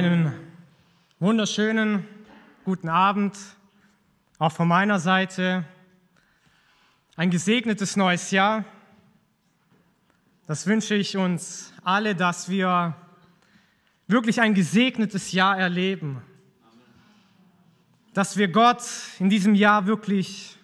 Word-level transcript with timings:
einen 0.00 0.32
wunderschönen 1.18 2.08
guten 2.64 2.88
Abend, 2.88 3.36
auch 4.38 4.50
von 4.50 4.66
meiner 4.66 4.98
Seite. 4.98 5.66
Ein 7.16 7.28
gesegnetes 7.28 7.96
neues 7.96 8.30
Jahr. 8.30 8.64
Das 10.46 10.66
wünsche 10.66 10.94
ich 10.94 11.18
uns 11.18 11.74
alle, 11.84 12.14
dass 12.14 12.48
wir 12.48 12.96
wirklich 14.06 14.40
ein 14.40 14.54
gesegnetes 14.54 15.32
Jahr 15.32 15.58
erleben. 15.58 16.22
Dass 18.14 18.38
wir 18.38 18.48
Gott 18.48 18.82
in 19.18 19.28
diesem 19.28 19.54
Jahr 19.54 19.84
wirklich 19.84 20.56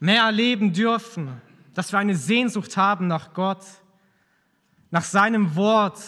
mehr 0.00 0.24
erleben 0.24 0.72
dürfen. 0.72 1.40
Dass 1.74 1.92
wir 1.92 2.00
eine 2.00 2.16
Sehnsucht 2.16 2.76
haben 2.76 3.06
nach 3.06 3.32
Gott, 3.32 3.64
nach 4.90 5.04
seinem 5.04 5.54
Wort, 5.54 6.00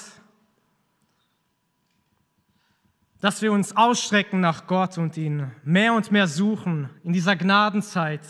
dass 3.22 3.40
wir 3.40 3.52
uns 3.52 3.76
ausstrecken 3.76 4.40
nach 4.40 4.66
Gott 4.66 4.98
und 4.98 5.16
ihn 5.16 5.52
mehr 5.62 5.94
und 5.94 6.10
mehr 6.10 6.26
suchen 6.26 6.90
in 7.04 7.12
dieser 7.12 7.36
Gnadenzeit, 7.36 8.20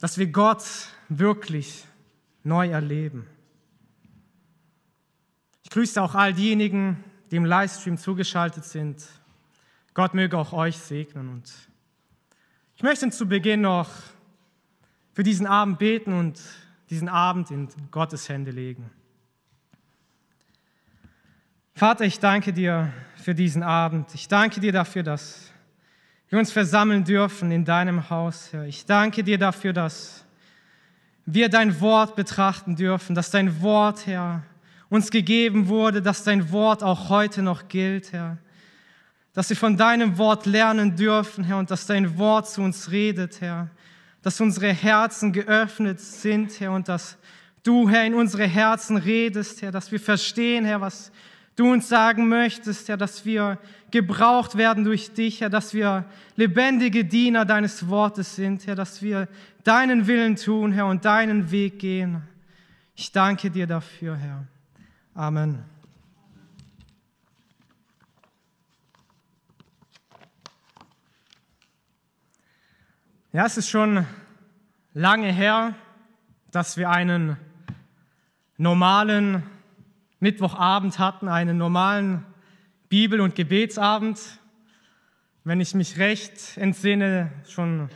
dass 0.00 0.18
wir 0.18 0.26
Gott 0.26 0.64
wirklich 1.08 1.86
neu 2.42 2.68
erleben. 2.68 3.28
Ich 5.62 5.70
grüße 5.70 6.02
auch 6.02 6.16
all 6.16 6.34
diejenigen, 6.34 7.04
die 7.30 7.36
im 7.36 7.44
Livestream 7.44 7.96
zugeschaltet 7.96 8.64
sind. 8.64 9.06
Gott 9.94 10.12
möge 10.12 10.36
auch 10.36 10.52
euch 10.52 10.78
segnen. 10.78 11.28
Und 11.28 11.52
ich 12.74 12.82
möchte 12.82 13.08
zu 13.10 13.28
Beginn 13.28 13.60
noch 13.60 13.88
für 15.12 15.22
diesen 15.22 15.46
Abend 15.46 15.78
beten 15.78 16.12
und 16.12 16.42
diesen 16.90 17.08
Abend 17.08 17.52
in 17.52 17.68
Gottes 17.92 18.28
Hände 18.28 18.50
legen. 18.50 18.90
Vater, 21.74 22.04
ich 22.04 22.20
danke 22.20 22.52
dir 22.52 22.92
für 23.16 23.34
diesen 23.34 23.62
Abend. 23.62 24.14
Ich 24.14 24.28
danke 24.28 24.60
dir 24.60 24.72
dafür, 24.72 25.02
dass 25.02 25.50
wir 26.28 26.38
uns 26.38 26.52
versammeln 26.52 27.02
dürfen 27.02 27.50
in 27.50 27.64
deinem 27.64 28.10
Haus, 28.10 28.52
Herr. 28.52 28.66
Ich 28.66 28.84
danke 28.84 29.24
dir 29.24 29.38
dafür, 29.38 29.72
dass 29.72 30.24
wir 31.24 31.48
dein 31.48 31.80
Wort 31.80 32.14
betrachten 32.14 32.76
dürfen, 32.76 33.14
dass 33.14 33.30
dein 33.30 33.62
Wort, 33.62 34.06
Herr, 34.06 34.42
uns 34.90 35.10
gegeben 35.10 35.68
wurde, 35.68 36.02
dass 36.02 36.24
dein 36.24 36.52
Wort 36.52 36.82
auch 36.82 37.08
heute 37.08 37.42
noch 37.42 37.68
gilt, 37.68 38.12
Herr. 38.12 38.36
Dass 39.32 39.48
wir 39.48 39.56
von 39.56 39.78
deinem 39.78 40.18
Wort 40.18 40.44
lernen 40.44 40.94
dürfen, 40.94 41.42
Herr, 41.42 41.56
und 41.56 41.70
dass 41.70 41.86
dein 41.86 42.18
Wort 42.18 42.48
zu 42.48 42.60
uns 42.60 42.90
redet, 42.90 43.40
Herr. 43.40 43.70
Dass 44.20 44.40
unsere 44.40 44.72
Herzen 44.72 45.32
geöffnet 45.32 46.00
sind, 46.00 46.60
Herr, 46.60 46.72
und 46.72 46.88
dass 46.88 47.16
du, 47.62 47.88
Herr, 47.88 48.04
in 48.04 48.14
unsere 48.14 48.46
Herzen 48.46 48.98
redest, 48.98 49.62
Herr, 49.62 49.72
dass 49.72 49.90
wir 49.90 50.00
verstehen, 50.00 50.66
Herr, 50.66 50.82
was 50.82 51.10
du 51.56 51.70
uns 51.70 51.88
sagen 51.88 52.28
möchtest, 52.28 52.88
Herr, 52.88 52.96
dass 52.96 53.24
wir 53.24 53.58
gebraucht 53.90 54.56
werden 54.56 54.84
durch 54.84 55.12
dich, 55.12 55.40
Herr, 55.40 55.50
dass 55.50 55.74
wir 55.74 56.04
lebendige 56.36 57.04
Diener 57.04 57.44
deines 57.44 57.88
Wortes 57.88 58.36
sind, 58.36 58.66
Herr, 58.66 58.74
dass 58.74 59.02
wir 59.02 59.28
deinen 59.64 60.06
Willen 60.06 60.36
tun, 60.36 60.72
Herr, 60.72 60.86
und 60.86 61.04
deinen 61.04 61.50
Weg 61.50 61.78
gehen. 61.78 62.22
Ich 62.94 63.12
danke 63.12 63.50
dir 63.50 63.66
dafür, 63.66 64.16
Herr. 64.16 64.46
Amen. 65.14 65.64
Ja, 73.32 73.46
es 73.46 73.56
ist 73.56 73.70
schon 73.70 74.06
lange 74.92 75.32
her, 75.32 75.74
dass 76.50 76.76
wir 76.76 76.90
einen 76.90 77.36
normalen 78.58 79.42
Mittwochabend 80.22 81.00
hatten, 81.00 81.26
einen 81.26 81.58
normalen 81.58 82.24
Bibel- 82.88 83.20
und 83.20 83.34
Gebetsabend. 83.34 84.20
Wenn 85.42 85.60
ich 85.60 85.74
mich 85.74 85.98
recht 85.98 86.56
entsinne, 86.56 87.32
schon 87.48 87.88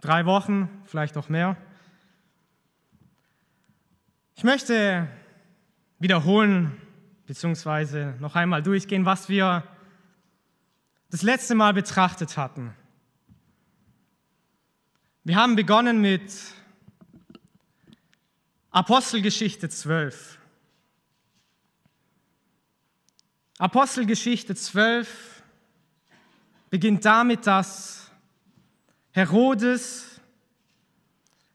drei 0.00 0.24
Wochen, 0.24 0.70
vielleicht 0.84 1.16
auch 1.16 1.28
mehr. 1.28 1.56
Ich 4.36 4.44
möchte 4.44 5.08
wiederholen, 5.98 6.80
beziehungsweise 7.26 8.14
noch 8.20 8.36
einmal 8.36 8.62
durchgehen, 8.62 9.04
was 9.04 9.28
wir 9.28 9.64
das 11.10 11.22
letzte 11.22 11.56
Mal 11.56 11.74
betrachtet 11.74 12.36
hatten. 12.36 12.72
Wir 15.24 15.34
haben 15.34 15.56
begonnen 15.56 16.00
mit 16.00 16.22
Apostelgeschichte 18.70 19.68
12. 19.68 20.38
Apostelgeschichte 23.62 24.56
12 24.56 25.40
beginnt 26.68 27.04
damit, 27.04 27.46
dass 27.46 28.10
Herodes 29.12 30.20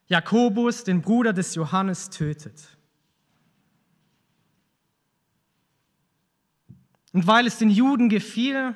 Jakobus, 0.08 0.86
den 0.86 1.02
Bruder 1.02 1.34
des 1.34 1.54
Johannes, 1.56 2.10
tötet. 2.10 2.78
Und 7.12 7.28
weil 7.28 7.46
es 7.46 7.58
den 7.58 7.70
Juden 7.70 8.08
gefiel, 8.08 8.74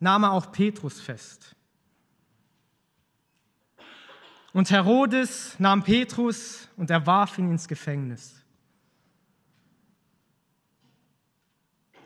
nahm 0.00 0.24
er 0.24 0.32
auch 0.32 0.50
Petrus 0.50 1.00
fest. 1.00 1.54
Und 4.52 4.72
Herodes 4.72 5.54
nahm 5.60 5.84
Petrus 5.84 6.68
und 6.76 6.90
er 6.90 7.06
warf 7.06 7.38
ihn 7.38 7.52
ins 7.52 7.68
Gefängnis. 7.68 8.43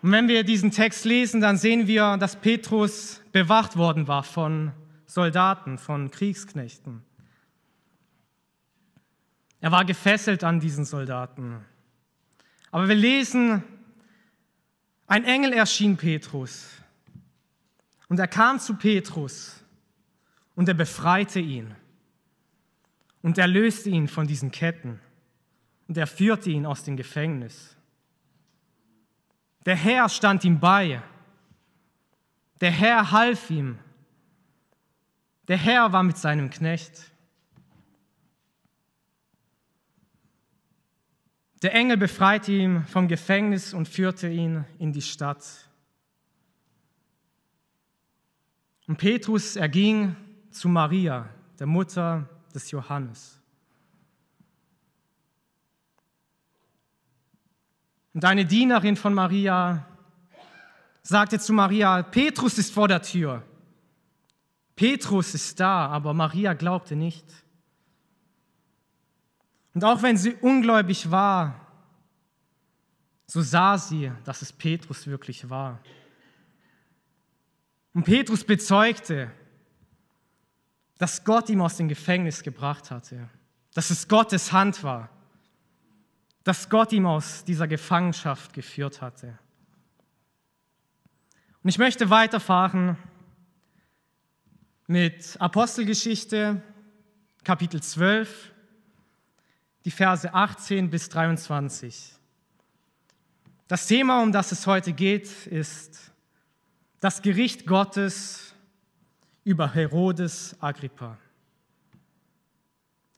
Und 0.00 0.12
wenn 0.12 0.28
wir 0.28 0.44
diesen 0.44 0.70
Text 0.70 1.04
lesen, 1.04 1.40
dann 1.40 1.56
sehen 1.56 1.86
wir, 1.86 2.16
dass 2.18 2.36
Petrus 2.36 3.20
bewacht 3.32 3.76
worden 3.76 4.06
war 4.06 4.22
von 4.22 4.72
Soldaten, 5.06 5.78
von 5.78 6.10
Kriegsknechten. 6.10 7.02
Er 9.60 9.72
war 9.72 9.84
gefesselt 9.84 10.44
an 10.44 10.60
diesen 10.60 10.84
Soldaten. 10.84 11.64
Aber 12.70 12.88
wir 12.88 12.94
lesen, 12.94 13.64
ein 15.06 15.24
Engel 15.24 15.52
erschien 15.52 15.96
Petrus 15.96 16.68
und 18.08 18.20
er 18.20 18.28
kam 18.28 18.60
zu 18.60 18.76
Petrus 18.76 19.64
und 20.54 20.68
er 20.68 20.74
befreite 20.74 21.40
ihn 21.40 21.74
und 23.22 23.38
er 23.38 23.48
löste 23.48 23.88
ihn 23.88 24.06
von 24.06 24.26
diesen 24.26 24.50
Ketten 24.50 25.00
und 25.88 25.96
er 25.96 26.06
führte 26.06 26.50
ihn 26.50 26.66
aus 26.66 26.84
dem 26.84 26.96
Gefängnis. 26.96 27.77
Der 29.68 29.76
Herr 29.76 30.08
stand 30.08 30.44
ihm 30.44 30.58
bei. 30.58 31.02
Der 32.62 32.70
Herr 32.70 33.10
half 33.10 33.50
ihm. 33.50 33.78
Der 35.46 35.58
Herr 35.58 35.92
war 35.92 36.02
mit 36.02 36.16
seinem 36.16 36.48
Knecht. 36.48 37.12
Der 41.60 41.74
Engel 41.74 41.98
befreite 41.98 42.50
ihn 42.50 42.86
vom 42.86 43.08
Gefängnis 43.08 43.74
und 43.74 43.86
führte 43.88 44.30
ihn 44.30 44.64
in 44.78 44.94
die 44.94 45.02
Stadt. 45.02 45.68
Und 48.86 48.96
Petrus 48.96 49.56
erging 49.56 50.16
zu 50.50 50.70
Maria, 50.70 51.28
der 51.58 51.66
Mutter 51.66 52.26
des 52.54 52.70
Johannes. 52.70 53.37
Und 58.18 58.24
eine 58.24 58.44
Dienerin 58.44 58.96
von 58.96 59.14
Maria 59.14 59.86
sagte 61.02 61.38
zu 61.38 61.52
Maria, 61.52 62.02
Petrus 62.02 62.58
ist 62.58 62.74
vor 62.74 62.88
der 62.88 63.00
Tür. 63.00 63.44
Petrus 64.74 65.34
ist 65.34 65.60
da, 65.60 65.86
aber 65.86 66.12
Maria 66.12 66.54
glaubte 66.54 66.96
nicht. 66.96 67.24
Und 69.72 69.84
auch 69.84 70.02
wenn 70.02 70.16
sie 70.16 70.34
ungläubig 70.34 71.08
war, 71.12 71.64
so 73.28 73.40
sah 73.40 73.78
sie, 73.78 74.10
dass 74.24 74.42
es 74.42 74.52
Petrus 74.52 75.06
wirklich 75.06 75.48
war. 75.48 75.78
Und 77.94 78.02
Petrus 78.02 78.42
bezeugte, 78.42 79.30
dass 80.98 81.22
Gott 81.22 81.48
ihm 81.50 81.62
aus 81.62 81.76
dem 81.76 81.86
Gefängnis 81.86 82.42
gebracht 82.42 82.90
hatte, 82.90 83.28
dass 83.74 83.90
es 83.90 84.08
Gottes 84.08 84.50
Hand 84.50 84.82
war 84.82 85.08
dass 86.48 86.70
Gott 86.70 86.94
ihm 86.94 87.04
aus 87.04 87.44
dieser 87.44 87.68
Gefangenschaft 87.68 88.54
geführt 88.54 89.02
hatte. 89.02 89.38
Und 91.62 91.68
ich 91.68 91.76
möchte 91.76 92.08
weiterfahren 92.08 92.96
mit 94.86 95.38
Apostelgeschichte, 95.38 96.62
Kapitel 97.44 97.82
12, 97.82 98.54
die 99.84 99.90
Verse 99.90 100.32
18 100.32 100.88
bis 100.88 101.10
23. 101.10 102.14
Das 103.66 103.86
Thema, 103.86 104.22
um 104.22 104.32
das 104.32 104.50
es 104.50 104.66
heute 104.66 104.94
geht, 104.94 105.28
ist 105.48 106.12
das 107.00 107.20
Gericht 107.20 107.66
Gottes 107.66 108.54
über 109.44 109.74
Herodes 109.74 110.56
Agrippa. 110.60 111.18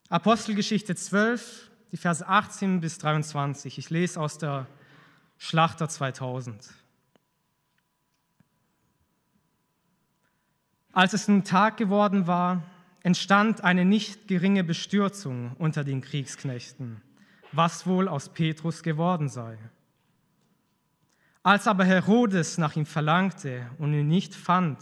Apostelgeschichte 0.08 0.96
12, 0.96 1.69
die 1.92 1.96
Verse 1.96 2.26
18 2.26 2.80
bis 2.80 2.98
23. 2.98 3.78
Ich 3.78 3.90
lese 3.90 4.20
aus 4.20 4.38
der 4.38 4.66
Schlachter 5.38 5.88
2000. 5.88 6.72
Als 10.92 11.12
es 11.12 11.28
nun 11.28 11.44
Tag 11.44 11.76
geworden 11.76 12.26
war, 12.26 12.62
entstand 13.02 13.62
eine 13.64 13.84
nicht 13.84 14.28
geringe 14.28 14.64
Bestürzung 14.64 15.54
unter 15.58 15.84
den 15.84 16.00
Kriegsknechten, 16.00 17.00
was 17.52 17.86
wohl 17.86 18.08
aus 18.08 18.28
Petrus 18.28 18.82
geworden 18.82 19.28
sei. 19.28 19.58
Als 21.42 21.66
aber 21.66 21.84
Herodes 21.84 22.58
nach 22.58 22.76
ihm 22.76 22.86
verlangte 22.86 23.70
und 23.78 23.94
ihn 23.94 24.08
nicht 24.08 24.34
fand, 24.34 24.78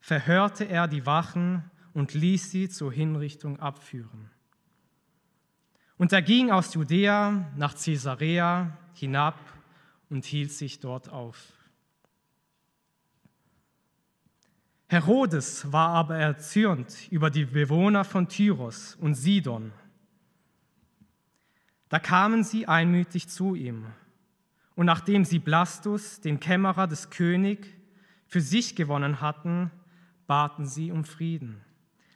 verhörte 0.00 0.64
er 0.64 0.88
die 0.88 1.04
Wachen 1.04 1.70
und 1.92 2.14
ließ 2.14 2.50
sie 2.50 2.68
zur 2.68 2.92
Hinrichtung 2.92 3.60
abführen. 3.60 4.30
Und 5.98 6.12
er 6.12 6.22
ging 6.22 6.50
aus 6.50 6.74
Judäa 6.74 7.50
nach 7.56 7.74
Caesarea 7.74 8.76
hinab 8.94 9.38
und 10.10 10.24
hielt 10.24 10.52
sich 10.52 10.78
dort 10.78 11.08
auf. 11.08 11.52
Herodes 14.88 15.72
war 15.72 15.88
aber 15.90 16.16
erzürnt 16.16 17.10
über 17.10 17.28
die 17.28 17.44
Bewohner 17.44 18.04
von 18.04 18.28
Tyros 18.28 18.94
und 18.96 19.14
Sidon. 19.14 19.72
Da 21.88 21.98
kamen 21.98 22.44
sie 22.44 22.68
einmütig 22.68 23.28
zu 23.28 23.54
ihm. 23.54 23.86
Und 24.76 24.86
nachdem 24.86 25.24
sie 25.24 25.38
Blastus, 25.38 26.20
den 26.20 26.38
Kämmerer 26.38 26.86
des 26.86 27.10
Königs, 27.10 27.68
für 28.26 28.40
sich 28.40 28.76
gewonnen 28.76 29.20
hatten, 29.20 29.70
baten 30.26 30.66
sie 30.66 30.90
um 30.90 31.04
Frieden, 31.04 31.60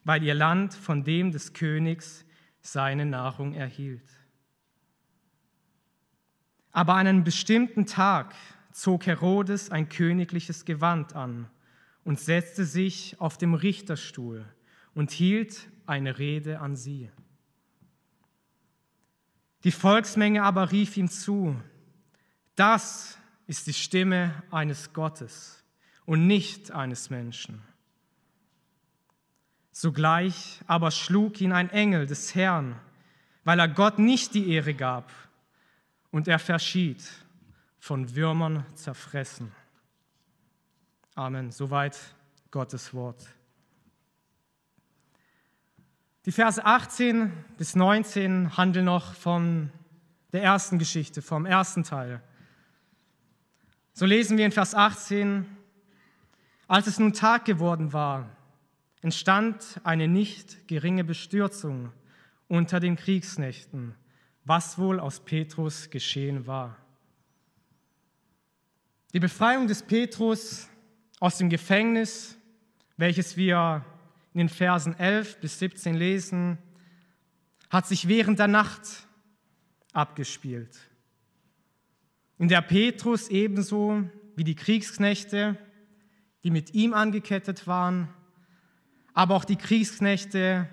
weil 0.04 0.22
ihr 0.22 0.34
Land 0.34 0.74
von 0.74 1.04
dem 1.04 1.30
des 1.30 1.52
Königs 1.52 2.24
seine 2.60 3.06
Nahrung 3.06 3.54
erhielt. 3.54 4.08
Aber 6.72 6.94
an 6.94 7.06
einem 7.06 7.24
bestimmten 7.24 7.86
Tag 7.86 8.34
zog 8.72 9.06
Herodes 9.06 9.70
ein 9.70 9.88
königliches 9.88 10.64
Gewand 10.64 11.14
an 11.14 11.50
und 12.04 12.20
setzte 12.20 12.64
sich 12.64 13.20
auf 13.20 13.38
dem 13.38 13.54
Richterstuhl 13.54 14.44
und 14.94 15.10
hielt 15.10 15.68
eine 15.86 16.18
Rede 16.18 16.60
an 16.60 16.76
sie. 16.76 17.10
Die 19.64 19.72
Volksmenge 19.72 20.42
aber 20.42 20.72
rief 20.72 20.96
ihm 20.96 21.08
zu, 21.08 21.60
das 22.54 23.18
ist 23.46 23.66
die 23.66 23.74
Stimme 23.74 24.42
eines 24.50 24.92
Gottes 24.92 25.64
und 26.06 26.26
nicht 26.26 26.70
eines 26.70 27.10
Menschen. 27.10 27.62
Sogleich 29.80 30.60
aber 30.66 30.90
schlug 30.90 31.40
ihn 31.40 31.52
ein 31.52 31.70
Engel 31.70 32.06
des 32.06 32.34
Herrn, 32.34 32.78
weil 33.44 33.58
er 33.58 33.66
Gott 33.66 33.98
nicht 33.98 34.34
die 34.34 34.52
Ehre 34.52 34.74
gab, 34.74 35.10
und 36.10 36.28
er 36.28 36.38
verschied, 36.38 37.02
von 37.78 38.14
Würmern 38.14 38.66
zerfressen. 38.74 39.52
Amen. 41.14 41.50
Soweit 41.50 41.98
Gottes 42.50 42.92
Wort. 42.92 43.26
Die 46.26 46.32
Verse 46.32 46.62
18 46.62 47.32
bis 47.56 47.74
19 47.74 48.58
handeln 48.58 48.84
noch 48.84 49.14
von 49.14 49.70
der 50.32 50.42
ersten 50.42 50.78
Geschichte, 50.78 51.22
vom 51.22 51.46
ersten 51.46 51.84
Teil. 51.84 52.20
So 53.94 54.04
lesen 54.04 54.36
wir 54.36 54.44
in 54.44 54.52
Vers 54.52 54.74
18, 54.74 55.46
als 56.68 56.86
es 56.86 56.98
nun 56.98 57.14
Tag 57.14 57.46
geworden 57.46 57.94
war, 57.94 58.28
entstand 59.02 59.80
eine 59.84 60.08
nicht 60.08 60.68
geringe 60.68 61.04
Bestürzung 61.04 61.92
unter 62.48 62.80
den 62.80 62.96
Kriegsknechten, 62.96 63.94
was 64.44 64.78
wohl 64.78 65.00
aus 65.00 65.20
Petrus 65.20 65.90
geschehen 65.90 66.46
war. 66.46 66.76
Die 69.12 69.20
Befreiung 69.20 69.66
des 69.66 69.82
Petrus 69.82 70.68
aus 71.18 71.38
dem 71.38 71.48
Gefängnis, 71.48 72.36
welches 72.96 73.36
wir 73.36 73.84
in 74.34 74.38
den 74.38 74.48
Versen 74.48 74.98
11 74.98 75.40
bis 75.40 75.58
17 75.58 75.94
lesen, 75.94 76.58
hat 77.70 77.86
sich 77.86 78.08
während 78.08 78.38
der 78.38 78.48
Nacht 78.48 78.82
abgespielt, 79.92 80.78
in 82.38 82.48
der 82.48 82.62
Petrus 82.62 83.28
ebenso 83.28 84.04
wie 84.36 84.44
die 84.44 84.54
Kriegsknechte, 84.54 85.56
die 86.42 86.50
mit 86.50 86.74
ihm 86.74 86.94
angekettet 86.94 87.66
waren, 87.66 88.08
aber 89.14 89.34
auch 89.34 89.44
die 89.44 89.56
Kriegsknechte, 89.56 90.68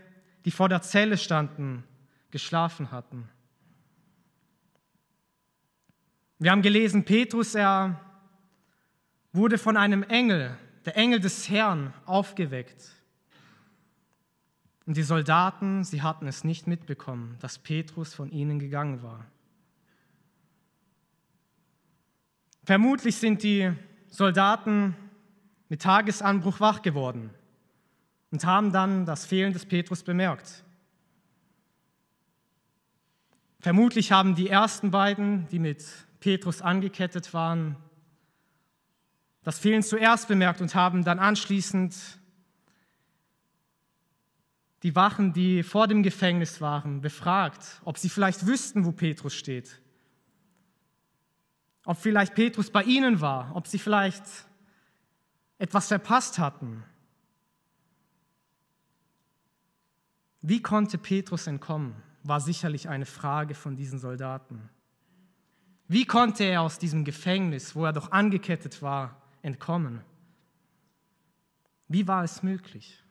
die 0.45 0.51
vor 0.51 0.69
der 0.69 0.81
Zelle 0.81 1.17
standen, 1.17 1.83
geschlafen 2.31 2.91
hatten. 2.91 3.29
Wir 6.39 6.51
haben 6.51 6.61
gelesen, 6.61 7.03
Petrus, 7.03 7.55
er 7.55 7.99
wurde 9.33 9.57
von 9.57 9.75
einem 9.75 10.03
Engel, 10.03 10.55
der 10.85 10.95
Engel 10.95 11.19
des 11.19 11.49
Herrn, 11.49 11.93
aufgeweckt. 12.05 12.91
Und 14.85 14.95
die 14.95 15.03
Soldaten, 15.03 15.83
sie 15.83 16.01
hatten 16.01 16.27
es 16.27 16.43
nicht 16.43 16.67
mitbekommen, 16.67 17.37
dass 17.39 17.59
Petrus 17.59 18.13
von 18.13 18.31
ihnen 18.31 18.59
gegangen 18.59 19.03
war. 19.03 19.25
Vermutlich 22.63 23.15
sind 23.17 23.43
die 23.43 23.73
Soldaten 24.09 24.95
mit 25.69 25.81
Tagesanbruch 25.81 26.59
wach 26.59 26.81
geworden 26.81 27.31
und 28.31 28.45
haben 28.45 28.71
dann 28.71 29.05
das 29.05 29.25
Fehlen 29.25 29.53
des 29.53 29.65
Petrus 29.65 30.03
bemerkt. 30.03 30.63
Vermutlich 33.59 34.11
haben 34.11 34.35
die 34.35 34.49
ersten 34.49 34.91
beiden, 34.91 35.47
die 35.47 35.59
mit 35.59 35.85
Petrus 36.19 36.61
angekettet 36.61 37.33
waren, 37.33 37.75
das 39.43 39.59
Fehlen 39.59 39.81
zuerst 39.81 40.27
bemerkt 40.27 40.59
und 40.59 40.75
haben 40.75 41.03
dann 41.05 41.19
anschließend 41.19 41.95
die 44.83 44.95
Wachen, 44.95 45.33
die 45.33 45.63
vor 45.63 45.87
dem 45.87 46.03
Gefängnis 46.03 46.61
waren, 46.61 47.01
befragt, 47.01 47.81
ob 47.83 47.97
sie 47.97 48.09
vielleicht 48.09 48.45
wüssten, 48.45 48.85
wo 48.85 48.91
Petrus 48.91 49.33
steht. 49.33 49.81
Ob 51.85 51.97
vielleicht 51.97 52.35
Petrus 52.35 52.69
bei 52.69 52.83
ihnen 52.83 53.21
war, 53.21 53.55
ob 53.55 53.67
sie 53.67 53.79
vielleicht 53.79 54.23
etwas 55.57 55.87
verpasst 55.87 56.37
hatten. 56.39 56.83
Wie 60.41 60.61
konnte 60.61 60.97
Petrus 60.97 61.47
entkommen, 61.47 61.95
war 62.23 62.41
sicherlich 62.41 62.89
eine 62.89 63.05
Frage 63.05 63.55
von 63.55 63.75
diesen 63.75 63.99
Soldaten. 63.99 64.69
Wie 65.87 66.05
konnte 66.05 66.43
er 66.43 66.61
aus 66.61 66.79
diesem 66.79 67.05
Gefängnis, 67.05 67.75
wo 67.75 67.85
er 67.85 67.93
doch 67.93 68.11
angekettet 68.11 68.81
war, 68.81 69.21
entkommen. 69.41 70.01
Wie 71.87 72.07
war 72.07 72.23
es 72.23 72.43
möglich? 72.43 73.01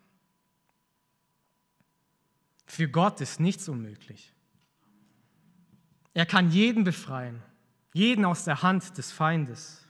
Für 2.66 2.88
Gott 2.88 3.20
ist 3.20 3.40
nichts 3.40 3.68
unmöglich. 3.68 4.34
Er 6.12 6.26
kann 6.26 6.50
jeden 6.50 6.84
befreien, 6.84 7.42
jeden 7.94 8.24
aus 8.24 8.44
der 8.44 8.62
Hand 8.62 8.98
des 8.98 9.12
Feindes. 9.12 9.86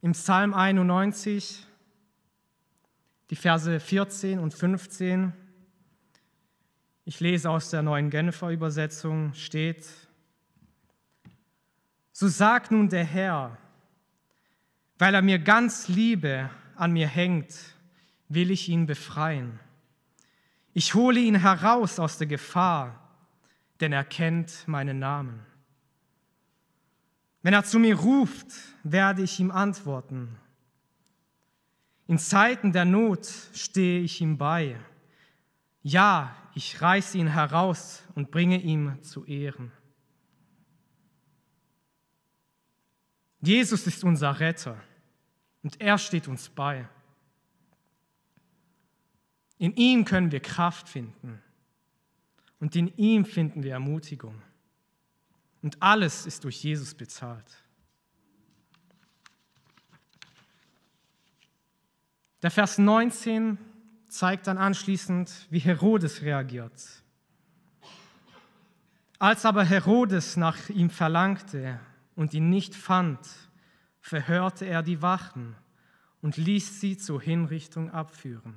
Im 0.00 0.12
Psalm 0.12 0.54
91, 0.54 1.66
die 3.30 3.36
Verse 3.36 3.78
14 3.78 4.38
und 4.38 4.54
15, 4.54 5.32
ich 7.04 7.20
lese 7.20 7.50
aus 7.50 7.70
der 7.70 7.82
neuen 7.82 8.10
Genfer 8.10 8.50
Übersetzung, 8.50 9.34
steht, 9.34 9.86
so 12.12 12.28
sagt 12.28 12.70
nun 12.70 12.88
der 12.88 13.04
Herr, 13.04 13.56
weil 14.98 15.14
er 15.14 15.22
mir 15.22 15.38
ganz 15.38 15.88
Liebe 15.88 16.50
an 16.74 16.92
mir 16.92 17.06
hängt, 17.06 17.54
will 18.28 18.50
ich 18.50 18.68
ihn 18.68 18.86
befreien. 18.86 19.60
Ich 20.74 20.94
hole 20.94 21.20
ihn 21.20 21.36
heraus 21.36 21.98
aus 21.98 22.18
der 22.18 22.26
Gefahr, 22.26 23.08
denn 23.80 23.92
er 23.92 24.04
kennt 24.04 24.66
meinen 24.66 24.98
Namen. 24.98 25.46
Wenn 27.42 27.54
er 27.54 27.64
zu 27.64 27.78
mir 27.78 27.96
ruft, 27.96 28.48
werde 28.82 29.22
ich 29.22 29.38
ihm 29.38 29.50
antworten. 29.50 30.36
In 32.08 32.18
Zeiten 32.18 32.72
der 32.72 32.86
Not 32.86 33.26
stehe 33.54 34.00
ich 34.00 34.20
ihm 34.22 34.38
bei. 34.38 34.80
Ja, 35.82 36.34
ich 36.54 36.80
reiße 36.80 37.18
ihn 37.18 37.28
heraus 37.28 38.02
und 38.14 38.30
bringe 38.30 38.60
ihm 38.60 39.00
zu 39.02 39.24
Ehren. 39.26 39.70
Jesus 43.40 43.86
ist 43.86 44.02
unser 44.02 44.40
Retter 44.40 44.82
und 45.62 45.80
er 45.80 45.98
steht 45.98 46.26
uns 46.28 46.48
bei. 46.48 46.88
In 49.58 49.74
ihm 49.74 50.04
können 50.04 50.32
wir 50.32 50.40
Kraft 50.40 50.88
finden 50.88 51.42
und 52.58 52.74
in 52.74 52.88
ihm 52.96 53.26
finden 53.26 53.62
wir 53.62 53.72
Ermutigung. 53.72 54.40
Und 55.60 55.82
alles 55.82 56.24
ist 56.24 56.44
durch 56.44 56.64
Jesus 56.64 56.94
bezahlt. 56.94 57.62
Der 62.42 62.50
Vers 62.50 62.78
19 62.78 63.58
zeigt 64.08 64.46
dann 64.46 64.58
anschließend, 64.58 65.48
wie 65.50 65.58
Herodes 65.58 66.22
reagiert. 66.22 66.72
Als 69.18 69.44
aber 69.44 69.64
Herodes 69.64 70.36
nach 70.36 70.68
ihm 70.68 70.90
verlangte 70.90 71.80
und 72.14 72.34
ihn 72.34 72.48
nicht 72.48 72.74
fand, 72.74 73.18
verhörte 74.00 74.64
er 74.64 74.82
die 74.82 75.02
Wachen 75.02 75.56
und 76.22 76.36
ließ 76.36 76.80
sie 76.80 76.96
zur 76.96 77.20
Hinrichtung 77.20 77.90
abführen. 77.90 78.54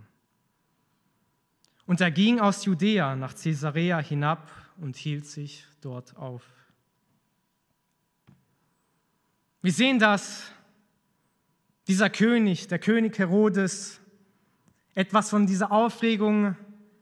Und 1.87 1.99
er 1.99 2.11
ging 2.11 2.39
aus 2.39 2.65
Judäa 2.65 3.15
nach 3.15 3.33
Caesarea 3.35 3.99
hinab 3.99 4.51
und 4.77 4.95
hielt 4.95 5.25
sich 5.25 5.65
dort 5.81 6.15
auf. 6.15 6.43
Wir 9.63 9.73
sehen, 9.73 9.99
dass 9.99 10.51
dieser 11.87 12.09
König, 12.09 12.67
der 12.67 12.79
König 12.79 13.17
Herodes, 13.17 13.99
etwas 14.93 15.29
von 15.29 15.47
dieser 15.47 15.71
Aufregung 15.71 16.55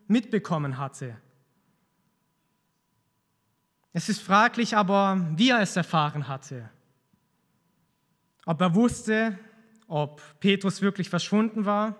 mitbekommen 0.07 0.77
hatte. 0.77 1.17
Es 3.93 4.09
ist 4.09 4.21
fraglich 4.21 4.77
aber, 4.77 5.25
wie 5.35 5.49
er 5.49 5.61
es 5.61 5.75
erfahren 5.75 6.27
hatte. 6.27 6.69
Ob 8.45 8.61
er 8.61 8.75
wusste, 8.75 9.37
ob 9.87 10.21
Petrus 10.39 10.81
wirklich 10.81 11.09
verschwunden 11.09 11.65
war. 11.65 11.95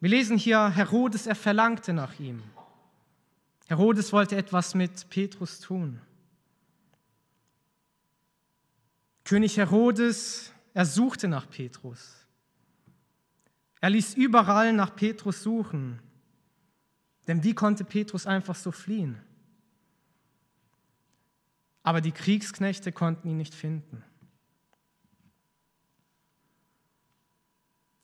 Wir 0.00 0.10
lesen 0.10 0.36
hier, 0.38 0.68
Herodes, 0.70 1.26
er 1.26 1.34
verlangte 1.34 1.92
nach 1.92 2.18
ihm. 2.18 2.42
Herodes 3.68 4.12
wollte 4.12 4.36
etwas 4.36 4.74
mit 4.74 5.08
Petrus 5.10 5.60
tun. 5.60 6.00
König 9.24 9.56
Herodes, 9.56 10.53
er 10.74 10.84
suchte 10.84 11.28
nach 11.28 11.48
Petrus. 11.48 12.26
Er 13.80 13.90
ließ 13.90 14.14
überall 14.14 14.72
nach 14.72 14.94
Petrus 14.96 15.42
suchen. 15.42 16.00
Denn 17.26 17.44
wie 17.44 17.54
konnte 17.54 17.84
Petrus 17.84 18.26
einfach 18.26 18.56
so 18.56 18.72
fliehen? 18.72 19.20
Aber 21.82 22.00
die 22.00 22.12
Kriegsknechte 22.12 22.92
konnten 22.92 23.28
ihn 23.28 23.36
nicht 23.36 23.54
finden. 23.54 24.02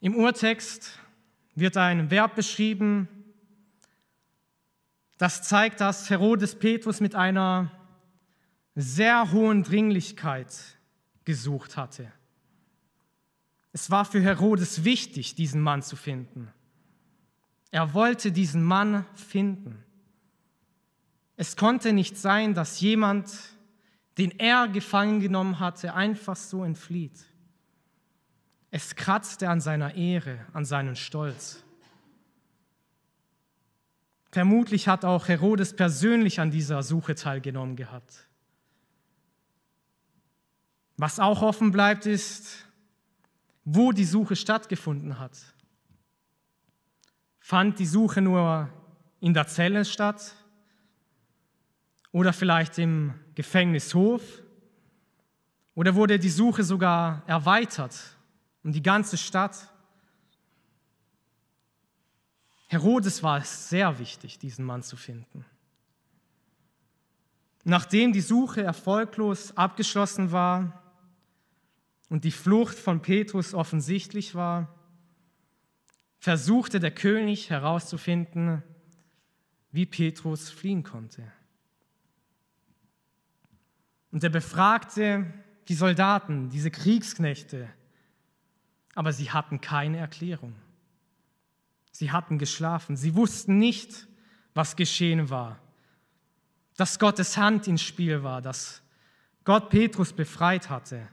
Im 0.00 0.14
Urtext 0.14 0.98
wird 1.54 1.76
ein 1.76 2.10
Verb 2.10 2.36
beschrieben, 2.36 3.08
das 5.18 5.42
zeigt, 5.42 5.80
dass 5.80 6.08
Herodes 6.08 6.58
Petrus 6.58 7.00
mit 7.00 7.14
einer 7.14 7.70
sehr 8.74 9.32
hohen 9.32 9.62
Dringlichkeit 9.62 10.78
gesucht 11.24 11.76
hatte. 11.76 12.10
Es 13.72 13.90
war 13.90 14.04
für 14.04 14.20
Herodes 14.20 14.84
wichtig, 14.84 15.34
diesen 15.34 15.60
Mann 15.60 15.82
zu 15.82 15.96
finden. 15.96 16.52
Er 17.70 17.94
wollte 17.94 18.32
diesen 18.32 18.64
Mann 18.64 19.06
finden. 19.14 19.84
Es 21.36 21.56
konnte 21.56 21.92
nicht 21.92 22.16
sein, 22.16 22.54
dass 22.54 22.80
jemand, 22.80 23.30
den 24.18 24.32
er 24.38 24.68
gefangen 24.68 25.20
genommen 25.20 25.60
hatte, 25.60 25.94
einfach 25.94 26.36
so 26.36 26.64
entflieht. 26.64 27.24
Es 28.72 28.94
kratzte 28.94 29.48
an 29.48 29.60
seiner 29.60 29.94
Ehre, 29.94 30.38
an 30.52 30.64
seinen 30.64 30.96
Stolz. 30.96 31.64
Vermutlich 34.32 34.86
hat 34.86 35.04
auch 35.04 35.28
Herodes 35.28 35.74
persönlich 35.74 36.38
an 36.38 36.50
dieser 36.50 36.82
Suche 36.82 37.14
teilgenommen 37.14 37.74
gehabt. 37.74 38.28
Was 40.96 41.18
auch 41.18 41.42
offen 41.42 41.72
bleibt, 41.72 42.06
ist, 42.06 42.66
wo 43.72 43.92
die 43.92 44.04
Suche 44.04 44.34
stattgefunden 44.34 45.18
hat. 45.18 45.38
Fand 47.38 47.78
die 47.78 47.86
Suche 47.86 48.20
nur 48.20 48.68
in 49.20 49.32
der 49.32 49.46
Zelle 49.46 49.84
statt 49.84 50.34
oder 52.10 52.32
vielleicht 52.32 52.78
im 52.78 53.14
Gefängnishof 53.34 54.22
oder 55.74 55.94
wurde 55.94 56.18
die 56.18 56.30
Suche 56.30 56.64
sogar 56.64 57.22
erweitert 57.26 58.16
um 58.62 58.72
die 58.72 58.82
ganze 58.82 59.16
Stadt? 59.16 59.72
Herodes 62.66 63.22
war 63.22 63.38
es 63.38 63.68
sehr 63.68 63.98
wichtig, 63.98 64.38
diesen 64.38 64.64
Mann 64.64 64.82
zu 64.82 64.96
finden. 64.96 65.44
Nachdem 67.64 68.12
die 68.12 68.20
Suche 68.20 68.62
erfolglos 68.62 69.56
abgeschlossen 69.56 70.32
war, 70.32 70.79
und 72.11 72.25
die 72.25 72.33
Flucht 72.33 72.76
von 72.76 73.00
Petrus 73.00 73.55
offensichtlich 73.55 74.35
war, 74.35 74.75
versuchte 76.19 76.81
der 76.81 76.90
König 76.90 77.49
herauszufinden, 77.49 78.62
wie 79.73 79.87
Petrus 79.87 80.50
fliehen 80.50 80.83
konnte. 80.83 81.23
Und 84.11 84.25
er 84.25 84.31
befragte 84.31 85.33
die 85.69 85.75
Soldaten, 85.75 86.50
diese 86.50 86.71
Kriegsknechte, 86.71 87.69
aber 88.97 89.12
sie 89.12 89.31
hatten 89.31 89.61
keine 89.61 89.99
Erklärung. 89.99 90.55
Sie 91.93 92.11
hatten 92.11 92.38
geschlafen, 92.38 92.97
sie 92.97 93.14
wussten 93.14 93.59
nicht, 93.59 94.09
was 94.52 94.75
geschehen 94.75 95.31
war, 95.31 95.61
dass 96.76 96.99
Gottes 96.99 97.37
Hand 97.37 97.69
ins 97.69 97.83
Spiel 97.83 98.25
war, 98.25 98.43
dass 98.43 98.83
Gott 99.45 99.71
Petrus 99.71 100.12
befreit 100.12 100.69
hatte. 100.69 101.07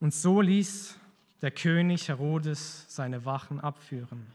Und 0.00 0.14
so 0.14 0.40
ließ 0.40 0.96
der 1.42 1.50
König 1.50 2.08
Herodes 2.08 2.86
seine 2.88 3.24
Wachen 3.24 3.60
abführen. 3.60 4.26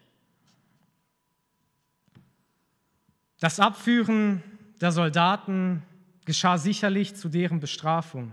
Das 3.40 3.60
Abführen 3.60 4.42
der 4.80 4.92
Soldaten 4.92 5.84
geschah 6.26 6.58
sicherlich 6.58 7.16
zu 7.16 7.30
deren 7.30 7.60
Bestrafung. 7.60 8.32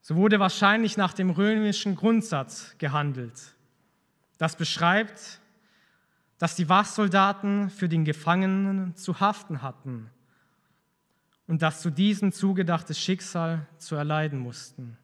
So 0.00 0.16
wurde 0.16 0.40
wahrscheinlich 0.40 0.96
nach 0.96 1.12
dem 1.12 1.30
römischen 1.30 1.96
Grundsatz 1.96 2.76
gehandelt. 2.78 3.54
Das 4.38 4.56
beschreibt, 4.56 5.40
dass 6.38 6.56
die 6.56 6.68
Wachsoldaten 6.68 7.70
für 7.70 7.88
den 7.88 8.04
Gefangenen 8.04 8.96
zu 8.96 9.20
haften 9.20 9.62
hatten 9.62 10.10
und 11.46 11.62
das 11.62 11.80
zu 11.82 11.90
diesem 11.90 12.32
zugedachtes 12.32 12.98
Schicksal 12.98 13.66
zu 13.78 13.94
erleiden 13.94 14.40
mussten. 14.40 14.98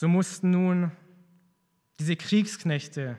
So 0.00 0.08
mussten 0.08 0.48
nun 0.48 0.92
diese 1.98 2.16
Kriegsknechte 2.16 3.18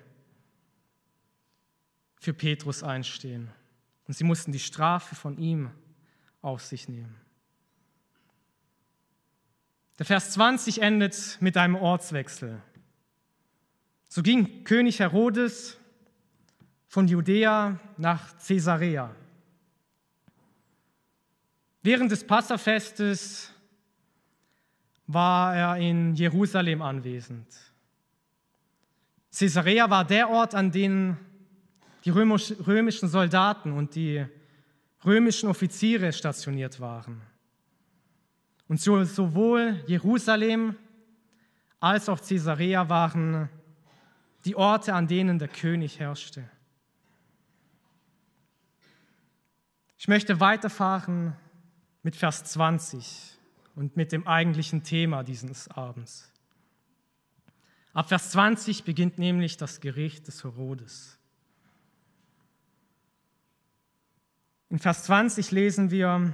für 2.15 2.33
Petrus 2.33 2.81
einstehen. 2.81 3.51
Und 4.07 4.15
sie 4.15 4.23
mussten 4.23 4.51
die 4.51 4.57
Strafe 4.57 5.13
von 5.13 5.37
ihm 5.37 5.69
auf 6.41 6.63
sich 6.65 6.89
nehmen. 6.89 7.15
Der 9.99 10.07
Vers 10.07 10.31
20 10.31 10.81
endet 10.81 11.37
mit 11.39 11.55
einem 11.55 11.75
Ortswechsel. 11.75 12.59
So 14.07 14.23
ging 14.23 14.63
König 14.63 15.01
Herodes 15.01 15.77
von 16.87 17.07
Judäa 17.07 17.79
nach 17.97 18.35
Caesarea. 18.39 19.15
Während 21.83 22.11
des 22.11 22.25
Passafestes 22.25 23.50
war 25.13 25.55
er 25.55 25.77
in 25.77 26.15
Jerusalem 26.15 26.81
anwesend. 26.81 27.47
Caesarea 29.35 29.89
war 29.89 30.05
der 30.05 30.29
Ort, 30.29 30.55
an 30.55 30.71
dem 30.71 31.17
die 32.03 32.09
römischen 32.09 33.07
Soldaten 33.07 33.71
und 33.71 33.95
die 33.95 34.25
römischen 35.05 35.49
Offiziere 35.49 36.11
stationiert 36.11 36.79
waren. 36.79 37.21
Und 38.67 38.79
sowohl 38.79 39.83
Jerusalem 39.87 40.75
als 41.79 42.09
auch 42.09 42.19
Caesarea 42.19 42.87
waren 42.89 43.49
die 44.45 44.55
Orte, 44.55 44.93
an 44.93 45.07
denen 45.07 45.39
der 45.39 45.47
König 45.47 45.99
herrschte. 45.99 46.49
Ich 49.97 50.07
möchte 50.07 50.39
weiterfahren 50.39 51.35
mit 52.01 52.15
Vers 52.15 52.43
20 52.45 53.37
und 53.75 53.95
mit 53.97 54.11
dem 54.11 54.27
eigentlichen 54.27 54.83
Thema 54.83 55.23
dieses 55.23 55.67
Abends. 55.69 56.31
Ab 57.93 58.07
Vers 58.07 58.31
20 58.31 58.83
beginnt 58.83 59.19
nämlich 59.19 59.57
das 59.57 59.81
Gericht 59.81 60.27
des 60.27 60.43
Herodes. 60.43 61.17
In 64.69 64.79
Vers 64.79 65.03
20 65.03 65.51
lesen 65.51 65.91
wir, 65.91 66.33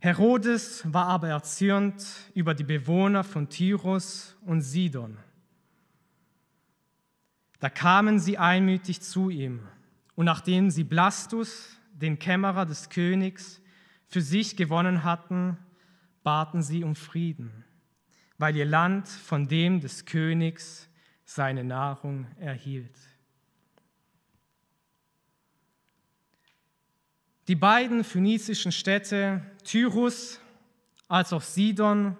Herodes 0.00 0.82
war 0.92 1.06
aber 1.06 1.28
erzürnt 1.28 2.04
über 2.34 2.54
die 2.54 2.64
Bewohner 2.64 3.22
von 3.22 3.48
Tyrus 3.48 4.36
und 4.44 4.62
Sidon. 4.62 5.18
Da 7.60 7.68
kamen 7.68 8.18
sie 8.18 8.38
einmütig 8.38 9.02
zu 9.02 9.30
ihm, 9.30 9.60
und 10.16 10.24
nachdem 10.24 10.70
sie 10.70 10.84
Blastus, 10.84 11.76
den 11.92 12.18
Kämmerer 12.18 12.66
des 12.66 12.88
Königs, 12.88 13.60
für 14.08 14.22
sich 14.22 14.56
gewonnen 14.56 15.04
hatten, 15.04 15.58
baten 16.22 16.62
sie 16.62 16.84
um 16.84 16.94
Frieden, 16.94 17.64
weil 18.38 18.56
ihr 18.56 18.66
Land 18.66 19.08
von 19.08 19.48
dem 19.48 19.80
des 19.80 20.04
Königs 20.04 20.88
seine 21.24 21.64
Nahrung 21.64 22.26
erhielt. 22.38 22.96
Die 27.48 27.56
beiden 27.56 28.04
phönizischen 28.04 28.70
Städte 28.70 29.42
Tyrus 29.64 30.40
als 31.08 31.32
auch 31.32 31.42
Sidon 31.42 32.16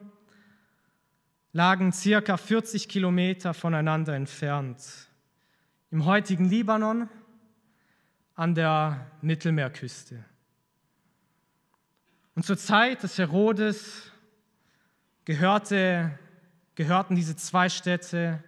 lagen 1.53 1.93
circa 1.93 2.37
40 2.37 2.89
Kilometer 2.89 3.55
voneinander 3.55 4.15
entfernt. 4.15 5.09
Im 5.91 6.05
heutigen 6.05 6.47
Libanon 6.47 7.09
an 8.35 8.55
der 8.55 9.11
Mittelmeerküste. 9.23 10.25
Und 12.41 12.45
zur 12.45 12.57
Zeit 12.57 13.03
des 13.03 13.19
Herodes 13.19 14.11
gehörte, 15.27 16.19
gehörten 16.75 17.15
diese 17.15 17.37
zwei 17.37 17.69
Städte 17.69 18.43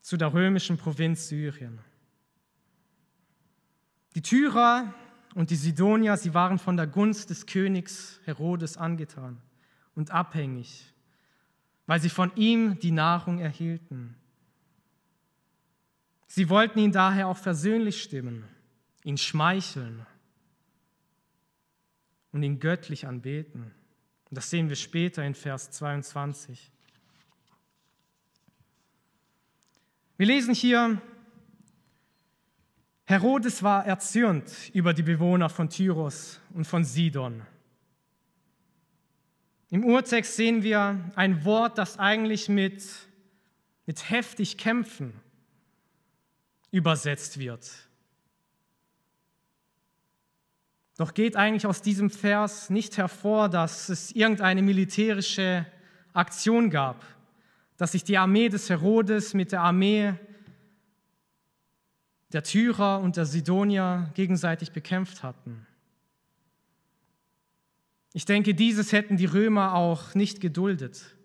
zu 0.00 0.16
der 0.16 0.32
römischen 0.32 0.78
Provinz 0.78 1.28
Syrien. 1.28 1.80
Die 4.14 4.22
Tyrer 4.22 4.94
und 5.34 5.50
die 5.50 5.56
Sidonier, 5.56 6.16
sie 6.16 6.32
waren 6.32 6.58
von 6.58 6.78
der 6.78 6.86
Gunst 6.86 7.28
des 7.28 7.44
Königs 7.44 8.18
Herodes 8.24 8.78
angetan 8.78 9.42
und 9.94 10.10
abhängig, 10.10 10.90
weil 11.84 12.00
sie 12.00 12.08
von 12.08 12.34
ihm 12.34 12.78
die 12.78 12.92
Nahrung 12.92 13.40
erhielten. 13.40 14.16
Sie 16.28 16.48
wollten 16.48 16.78
ihn 16.78 16.92
daher 16.92 17.28
auch 17.28 17.36
versöhnlich 17.36 18.02
stimmen, 18.02 18.44
ihn 19.04 19.18
schmeicheln 19.18 20.06
und 22.32 22.42
ihn 22.42 22.60
göttlich 22.60 23.06
anbeten. 23.06 23.72
Das 24.30 24.50
sehen 24.50 24.68
wir 24.68 24.76
später 24.76 25.24
in 25.24 25.34
Vers 25.34 25.70
22. 25.72 26.70
Wir 30.16 30.26
lesen 30.26 30.54
hier, 30.54 31.00
Herodes 33.06 33.62
war 33.62 33.84
erzürnt 33.86 34.70
über 34.72 34.94
die 34.94 35.02
Bewohner 35.02 35.48
von 35.48 35.68
Tyros 35.68 36.40
und 36.54 36.64
von 36.64 36.84
Sidon. 36.84 37.42
Im 39.70 39.84
Urtext 39.84 40.36
sehen 40.36 40.62
wir 40.62 41.10
ein 41.16 41.44
Wort, 41.44 41.78
das 41.78 41.98
eigentlich 41.98 42.48
mit, 42.48 42.84
mit 43.86 44.10
heftig 44.10 44.58
kämpfen 44.58 45.12
übersetzt 46.70 47.38
wird. 47.38 47.89
Doch 51.00 51.14
geht 51.14 51.34
eigentlich 51.34 51.64
aus 51.64 51.80
diesem 51.80 52.10
Vers 52.10 52.68
nicht 52.68 52.98
hervor, 52.98 53.48
dass 53.48 53.88
es 53.88 54.12
irgendeine 54.12 54.60
militärische 54.60 55.64
Aktion 56.12 56.68
gab, 56.68 57.06
dass 57.78 57.92
sich 57.92 58.04
die 58.04 58.18
Armee 58.18 58.50
des 58.50 58.68
Herodes 58.68 59.32
mit 59.32 59.50
der 59.50 59.62
Armee 59.62 60.12
der 62.34 62.42
Tyrer 62.42 63.00
und 63.00 63.16
der 63.16 63.24
Sidonier 63.24 64.10
gegenseitig 64.12 64.72
bekämpft 64.72 65.22
hatten. 65.22 65.66
Ich 68.12 68.26
denke, 68.26 68.52
dieses 68.54 68.92
hätten 68.92 69.16
die 69.16 69.24
Römer 69.24 69.76
auch 69.76 70.14
nicht 70.14 70.42
geduldet. 70.42 71.16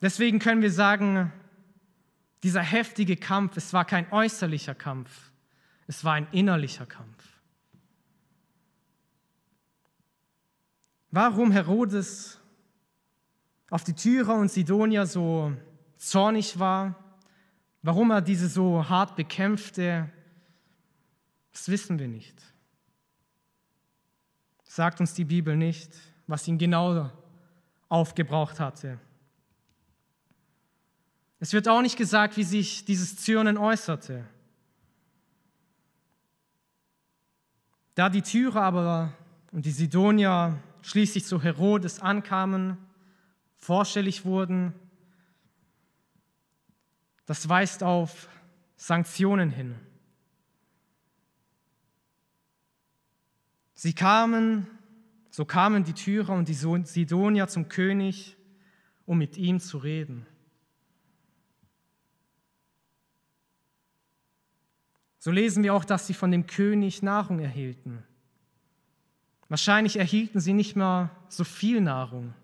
Deswegen 0.00 0.38
können 0.38 0.62
wir 0.62 0.70
sagen, 0.70 1.32
dieser 2.44 2.62
heftige 2.62 3.16
Kampf, 3.16 3.56
es 3.56 3.72
war 3.72 3.84
kein 3.84 4.06
äußerlicher 4.12 4.76
Kampf, 4.76 5.32
es 5.88 6.04
war 6.04 6.12
ein 6.12 6.28
innerlicher 6.30 6.86
Kampf. 6.86 7.33
Warum 11.14 11.52
Herodes 11.52 12.40
auf 13.70 13.84
die 13.84 13.92
Tyrer 13.92 14.34
und 14.34 14.50
Sidonier 14.50 15.06
so 15.06 15.52
zornig 15.96 16.58
war, 16.58 16.96
warum 17.82 18.10
er 18.10 18.20
diese 18.20 18.48
so 18.48 18.88
hart 18.88 19.14
bekämpfte, 19.14 20.10
das 21.52 21.68
wissen 21.68 22.00
wir 22.00 22.08
nicht. 22.08 22.34
Sagt 24.64 24.98
uns 24.98 25.14
die 25.14 25.24
Bibel 25.24 25.56
nicht, 25.56 25.92
was 26.26 26.48
ihn 26.48 26.58
genau 26.58 27.12
aufgebraucht 27.88 28.58
hatte. 28.58 28.98
Es 31.38 31.52
wird 31.52 31.68
auch 31.68 31.80
nicht 31.80 31.96
gesagt, 31.96 32.36
wie 32.36 32.42
sich 32.42 32.86
dieses 32.86 33.18
Zürnen 33.18 33.56
äußerte. 33.56 34.24
Da 37.94 38.08
die 38.08 38.22
Tyrer 38.22 38.62
aber 38.62 39.12
und 39.52 39.64
die 39.64 39.70
Sidonier 39.70 40.60
schließlich 40.84 41.24
zu 41.24 41.42
Herodes 41.42 42.00
ankamen, 42.00 42.76
vorstellig 43.56 44.26
wurden. 44.26 44.74
Das 47.24 47.48
weist 47.48 47.82
auf 47.82 48.28
Sanktionen 48.76 49.50
hin. 49.50 49.76
Sie 53.72 53.94
kamen, 53.94 54.66
so 55.30 55.46
kamen 55.46 55.84
die 55.84 55.94
Tyrer 55.94 56.34
und 56.34 56.48
die 56.48 56.54
Sidonier 56.54 57.48
zum 57.48 57.68
König, 57.68 58.36
um 59.06 59.16
mit 59.16 59.38
ihm 59.38 59.60
zu 59.60 59.78
reden. 59.78 60.26
So 65.18 65.30
lesen 65.30 65.62
wir 65.62 65.72
auch, 65.72 65.86
dass 65.86 66.06
sie 66.06 66.14
von 66.14 66.30
dem 66.30 66.46
König 66.46 67.02
Nahrung 67.02 67.38
erhielten. 67.38 68.04
Wahrscheinlich 69.48 69.96
erhielten 69.96 70.40
sie 70.40 70.52
nicht 70.52 70.76
mehr 70.76 71.10
so 71.28 71.44
viel 71.44 71.80
Nahrung 71.80 72.34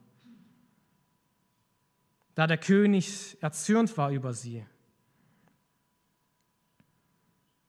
da 2.40 2.46
der 2.46 2.56
König 2.56 3.36
erzürnt 3.42 3.94
war 3.98 4.10
über 4.10 4.32
sie. 4.32 4.64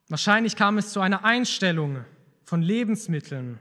Wahrscheinlich 0.08 0.56
kam 0.56 0.78
es 0.78 0.94
zu 0.94 1.02
einer 1.02 1.26
Einstellung 1.26 2.06
von 2.46 2.62
Lebensmitteln 2.62 3.60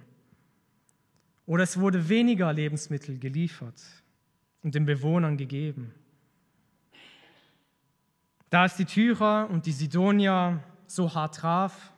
oder 1.46 1.64
es 1.64 1.80
wurde 1.80 2.09
weniger 2.09 2.52
Lebensmittel 2.52 3.18
geliefert 3.18 3.83
und 4.62 4.76
den 4.76 4.87
Bewohnern 4.87 5.37
gegeben. 5.37 5.92
Da 8.48 8.66
es 8.66 8.76
die 8.76 8.85
Tyrer 8.85 9.50
und 9.50 9.66
die 9.66 9.72
Sidonier 9.72 10.62
so 10.87 11.12
hart 11.12 11.35
traf, 11.35 11.92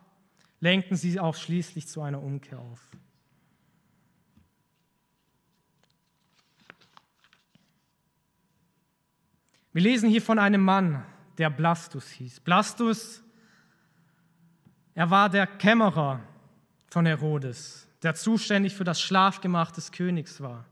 lenkten 0.60 0.96
sie 0.96 1.20
auch 1.20 1.34
schließlich 1.34 1.86
zu 1.86 2.00
einer 2.00 2.22
Umkehr 2.22 2.60
auf. 2.60 2.80
Wir 9.72 9.82
lesen 9.82 10.10
hier 10.10 10.22
von 10.22 10.38
einem 10.38 10.62
Mann, 10.62 11.04
der 11.38 11.50
Blastus 11.50 12.08
hieß. 12.10 12.40
Blastus, 12.40 13.22
er 14.94 15.10
war 15.10 15.30
der 15.30 15.46
Kämmerer 15.46 16.20
von 16.88 17.06
Herodes, 17.06 17.88
der 18.02 18.14
zuständig 18.14 18.74
für 18.74 18.84
das 18.84 19.00
Schlafgemach 19.00 19.70
des 19.70 19.90
Königs 19.90 20.40
war. 20.40 20.66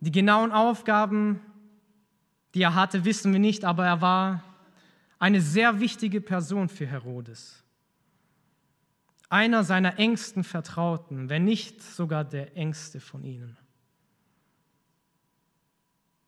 Die 0.00 0.10
genauen 0.10 0.50
Aufgaben, 0.50 1.40
die 2.54 2.62
er 2.62 2.74
hatte, 2.74 3.04
wissen 3.04 3.32
wir 3.32 3.38
nicht, 3.38 3.64
aber 3.64 3.86
er 3.86 4.00
war 4.00 4.42
eine 5.20 5.40
sehr 5.40 5.78
wichtige 5.78 6.20
Person 6.20 6.68
für 6.68 6.86
Herodes. 6.86 7.62
Einer 9.28 9.62
seiner 9.62 9.98
engsten 9.98 10.42
Vertrauten, 10.42 11.28
wenn 11.28 11.44
nicht 11.44 11.82
sogar 11.82 12.24
der 12.24 12.56
engste 12.56 12.98
von 12.98 13.22
ihnen. 13.22 13.56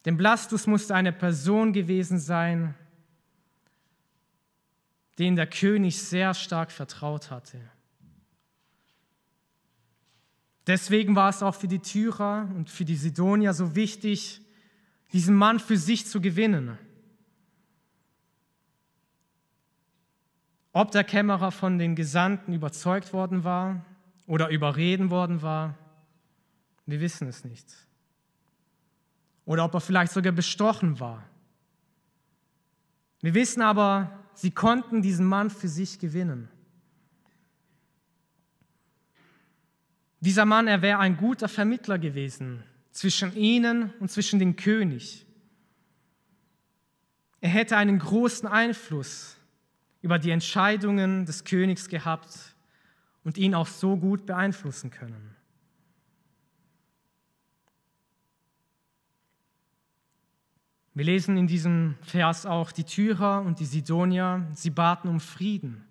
Denn 0.04 0.16
Blastus 0.16 0.66
musste 0.66 0.94
eine 0.94 1.12
Person 1.12 1.72
gewesen 1.72 2.18
sein, 2.18 2.74
den 5.18 5.36
der 5.36 5.46
König 5.46 6.02
sehr 6.02 6.34
stark 6.34 6.72
vertraut 6.72 7.30
hatte. 7.30 7.60
Deswegen 10.66 11.14
war 11.14 11.28
es 11.28 11.42
auch 11.42 11.54
für 11.54 11.68
die 11.68 11.80
Tyrer 11.80 12.48
und 12.54 12.70
für 12.70 12.84
die 12.84 12.96
Sidonier 12.96 13.52
so 13.52 13.74
wichtig, 13.74 14.40
diesen 15.12 15.36
Mann 15.36 15.60
für 15.60 15.76
sich 15.76 16.06
zu 16.06 16.20
gewinnen. 16.20 16.78
Ob 20.72 20.90
der 20.90 21.04
Kämmerer 21.04 21.52
von 21.52 21.78
den 21.78 21.94
Gesandten 21.94 22.54
überzeugt 22.54 23.12
worden 23.12 23.44
war 23.44 23.84
oder 24.26 24.48
überreden 24.48 25.10
worden 25.10 25.42
war, 25.42 25.76
wir 26.86 27.00
wissen 27.00 27.28
es 27.28 27.44
nicht 27.44 27.66
oder 29.44 29.64
ob 29.64 29.74
er 29.74 29.80
vielleicht 29.80 30.12
sogar 30.12 30.32
bestochen 30.32 31.00
war. 31.00 31.24
Wir 33.20 33.34
wissen 33.34 33.62
aber, 33.62 34.18
sie 34.34 34.50
konnten 34.50 35.02
diesen 35.02 35.26
Mann 35.26 35.50
für 35.50 35.68
sich 35.68 35.98
gewinnen. 35.98 36.48
Dieser 40.20 40.44
Mann, 40.44 40.68
er 40.68 40.82
wäre 40.82 40.98
ein 40.98 41.16
guter 41.16 41.48
Vermittler 41.48 41.98
gewesen 41.98 42.62
zwischen 42.92 43.34
ihnen 43.34 43.92
und 43.98 44.10
zwischen 44.10 44.38
dem 44.38 44.54
König. 44.54 45.26
Er 47.40 47.48
hätte 47.48 47.76
einen 47.76 47.98
großen 47.98 48.48
Einfluss 48.48 49.36
über 50.00 50.18
die 50.18 50.30
Entscheidungen 50.30 51.26
des 51.26 51.44
Königs 51.44 51.88
gehabt 51.88 52.54
und 53.24 53.38
ihn 53.38 53.54
auch 53.54 53.66
so 53.66 53.96
gut 53.96 54.26
beeinflussen 54.26 54.90
können. 54.90 55.34
Wir 60.94 61.04
lesen 61.06 61.38
in 61.38 61.46
diesem 61.46 61.96
Vers 62.02 62.44
auch, 62.44 62.70
die 62.70 62.84
Tyrer 62.84 63.40
und 63.40 63.60
die 63.60 63.64
Sidonier, 63.64 64.46
sie 64.52 64.70
baten 64.70 65.08
um 65.08 65.20
Frieden. 65.20 65.84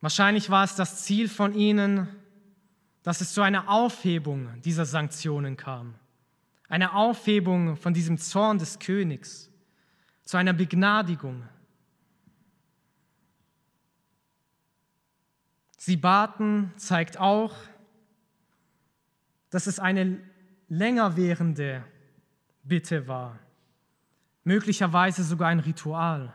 Wahrscheinlich 0.00 0.50
war 0.50 0.62
es 0.62 0.76
das 0.76 1.04
Ziel 1.04 1.28
von 1.28 1.52
ihnen, 1.52 2.08
dass 3.02 3.20
es 3.20 3.32
zu 3.32 3.42
einer 3.42 3.68
Aufhebung 3.68 4.60
dieser 4.62 4.84
Sanktionen 4.84 5.56
kam. 5.56 5.94
Eine 6.68 6.94
Aufhebung 6.94 7.76
von 7.76 7.92
diesem 7.92 8.18
Zorn 8.18 8.58
des 8.58 8.78
Königs, 8.78 9.50
zu 10.22 10.36
einer 10.36 10.52
Begnadigung. 10.52 11.42
Sie 15.76 15.96
baten 15.96 16.72
zeigt 16.76 17.18
auch, 17.18 17.54
dass 19.50 19.66
es 19.66 19.78
eine 19.78 20.20
länger 20.68 21.16
währende 21.16 21.84
Bitte 22.68 23.06
war, 23.06 23.38
möglicherweise 24.42 25.22
sogar 25.22 25.48
ein 25.48 25.60
Ritual. 25.60 26.32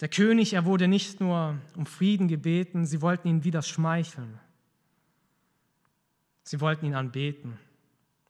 Der 0.00 0.08
König, 0.08 0.54
er 0.54 0.64
wurde 0.64 0.88
nicht 0.88 1.20
nur 1.20 1.56
um 1.76 1.86
Frieden 1.86 2.26
gebeten, 2.26 2.84
sie 2.84 3.00
wollten 3.00 3.28
ihn 3.28 3.44
wieder 3.44 3.62
schmeicheln. 3.62 4.40
Sie 6.42 6.60
wollten 6.60 6.86
ihn 6.86 6.94
anbeten. 6.94 7.58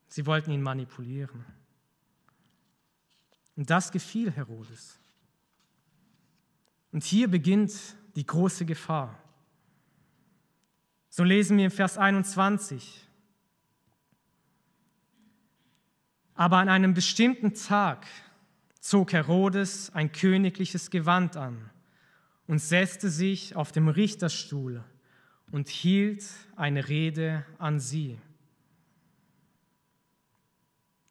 Sie 0.09 0.27
wollten 0.27 0.51
ihn 0.53 0.63
manipulieren. 0.63 1.45
Und 3.57 3.71
das 3.71 3.91
gefiel 3.91 4.31
Herodes. 4.31 4.99
Und 6.93 7.03
hier 7.03 7.29
beginnt 7.29 7.73
die 8.15 8.27
große 8.27 8.65
Gefahr. 8.67 9.19
So 11.09 11.25
lesen 11.25 11.57
wir 11.57 11.65
im 11.65 11.71
Vers 11.71 11.99
21. 11.99 13.09
Aber 16.35 16.59
an 16.59 16.69
einem 16.69 16.95
bestimmten 16.95 17.55
Tag 17.55 18.07
zog 18.81 19.13
Herodes 19.13 19.91
ein 19.95 20.13
königliches 20.13 20.91
Gewand 20.91 21.37
an 21.37 21.71
und 22.47 22.59
setzte 22.59 23.09
sich 23.09 23.57
auf 23.57 23.73
dem 23.73 23.89
Richterstuhl 23.89 24.85
und 25.51 25.69
hielt 25.69 26.25
eine 26.57 26.89
Rede 26.89 27.47
an 27.59 27.79
sie. 27.81 28.19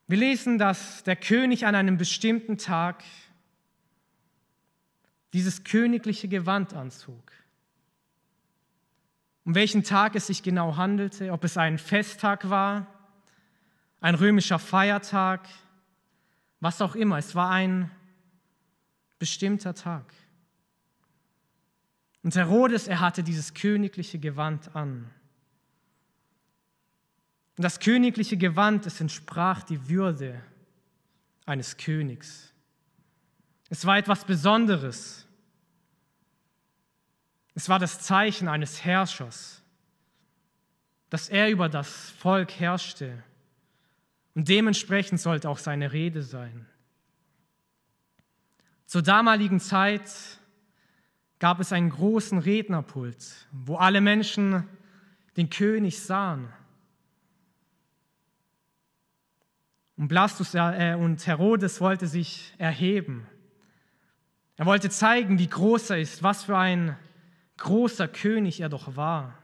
Wir 0.08 0.18
lesen, 0.18 0.58
dass 0.58 1.04
der 1.04 1.16
König 1.16 1.66
an 1.66 1.76
einem 1.76 1.98
bestimmten 1.98 2.58
Tag 2.58 3.04
dieses 5.32 5.64
königliche 5.64 6.28
Gewand 6.28 6.74
anzog. 6.74 7.32
Um 9.46 9.56
welchen 9.56 9.84
Tag 9.84 10.16
es 10.16 10.28
sich 10.28 10.44
genau 10.44 10.78
handelte, 10.78 11.32
ob 11.32 11.44
es 11.44 11.58
ein 11.58 11.78
Festtag 11.78 12.50
war, 12.50 12.93
ein 14.04 14.16
römischer 14.16 14.60
Feiertag, 14.60 15.48
was 16.60 16.82
auch 16.82 16.94
immer, 16.94 17.18
es 17.18 17.36
war 17.36 17.50
ein 17.52 17.90
bestimmter 19.18 19.74
Tag. 19.74 20.14
Und 22.22 22.36
Herodes, 22.36 22.90
er 22.90 23.00
hatte 23.00 23.24
dieses 23.24 23.54
königliche 23.54 24.20
Gewand 24.20 24.76
an. 24.76 25.10
Und 27.58 27.64
das 27.64 27.80
königliche 27.80 28.36
Gewand, 28.36 28.86
es 28.86 29.00
entsprach 29.00 29.64
die 29.64 29.88
Würde 29.88 30.42
eines 31.46 31.78
Königs. 31.78 32.52
Es 33.70 33.86
war 33.86 33.98
etwas 33.98 34.26
Besonderes. 34.26 35.26
Es 37.56 37.70
war 37.70 37.80
das 37.80 38.02
Zeichen 38.02 38.50
eines 38.50 38.84
Herrschers, 38.84 39.62
dass 41.10 41.30
er 41.30 41.50
über 41.50 41.70
das 41.70 42.10
Volk 42.12 42.52
herrschte. 42.60 43.24
Und 44.36 44.50
dementsprechend 44.50 45.20
sollte 45.20 45.50
auch 45.50 45.60
seine 45.60 45.94
Rede 45.94 46.24
sein. 46.24 46.66
Zur 48.86 49.02
damaligen 49.02 49.60
Zeit 49.60 50.04
gab 51.40 51.60
es 51.60 51.74
einen 51.74 51.90
großen 51.90 52.40
Rednerpult, 52.40 53.48
wo 53.52 53.76
alle 53.76 54.02
Menschen 54.02 54.68
den 55.36 55.50
König 55.50 56.02
sahen. 56.02 56.48
Und 59.98 60.08
Blastus 60.08 60.54
äh, 60.56 60.96
und 61.00 61.26
Herodes 61.28 61.82
wollte 61.82 62.08
sich 62.08 62.54
erheben. 62.58 63.28
Er 64.56 64.66
wollte 64.66 64.90
zeigen, 64.90 65.40
wie 65.40 65.48
groß 65.48 65.92
er 65.92 66.00
ist, 66.00 66.24
was 66.24 66.44
für 66.44 66.58
ein 66.58 66.98
großer 67.58 68.08
König 68.08 68.62
er 68.62 68.70
doch 68.70 68.96
war. 68.96 69.43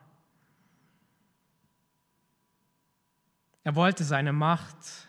Er 3.70 3.76
wollte 3.76 4.04
seine 4.04 4.34
Macht 4.34 5.08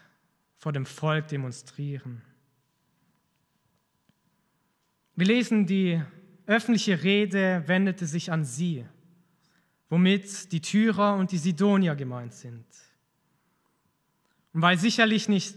vor 0.59 0.71
dem 0.71 0.85
Volk 0.85 1.29
demonstrieren. 1.29 2.21
Wir 5.17 5.29
lesen, 5.29 5.67
die 5.67 6.03
öffentliche 6.45 7.03
Rede 7.03 7.63
wendete 7.69 8.05
sich 8.05 8.31
an 8.31 8.45
sie, 8.45 8.85
womit 9.89 10.53
die 10.53 10.61
Tyrer 10.61 11.15
und 11.15 11.33
die 11.33 11.39
Sidonier 11.39 11.95
gemeint 11.95 12.35
sind. 12.35 12.67
Und 14.53 14.61
weil 14.61 14.77
sicherlich 14.77 15.27
nicht 15.27 15.57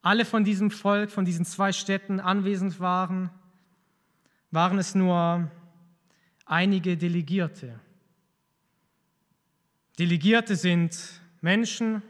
alle 0.00 0.24
von 0.24 0.44
diesem 0.44 0.70
Volk, 0.70 1.10
von 1.10 1.24
diesen 1.24 1.44
zwei 1.44 1.72
Städten 1.72 2.20
anwesend 2.20 2.78
waren, 2.78 3.30
waren 4.52 4.78
es 4.78 4.94
nur 4.94 5.50
einige 6.44 6.96
Delegierte. 6.96 7.80
Delegierte 9.98 10.54
sind 10.54 11.20
Menschen, 11.46 12.02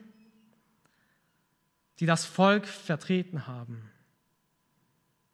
die 1.99 2.07
das 2.07 2.25
Volk 2.25 2.67
vertreten 2.67 3.47
haben 3.47 3.83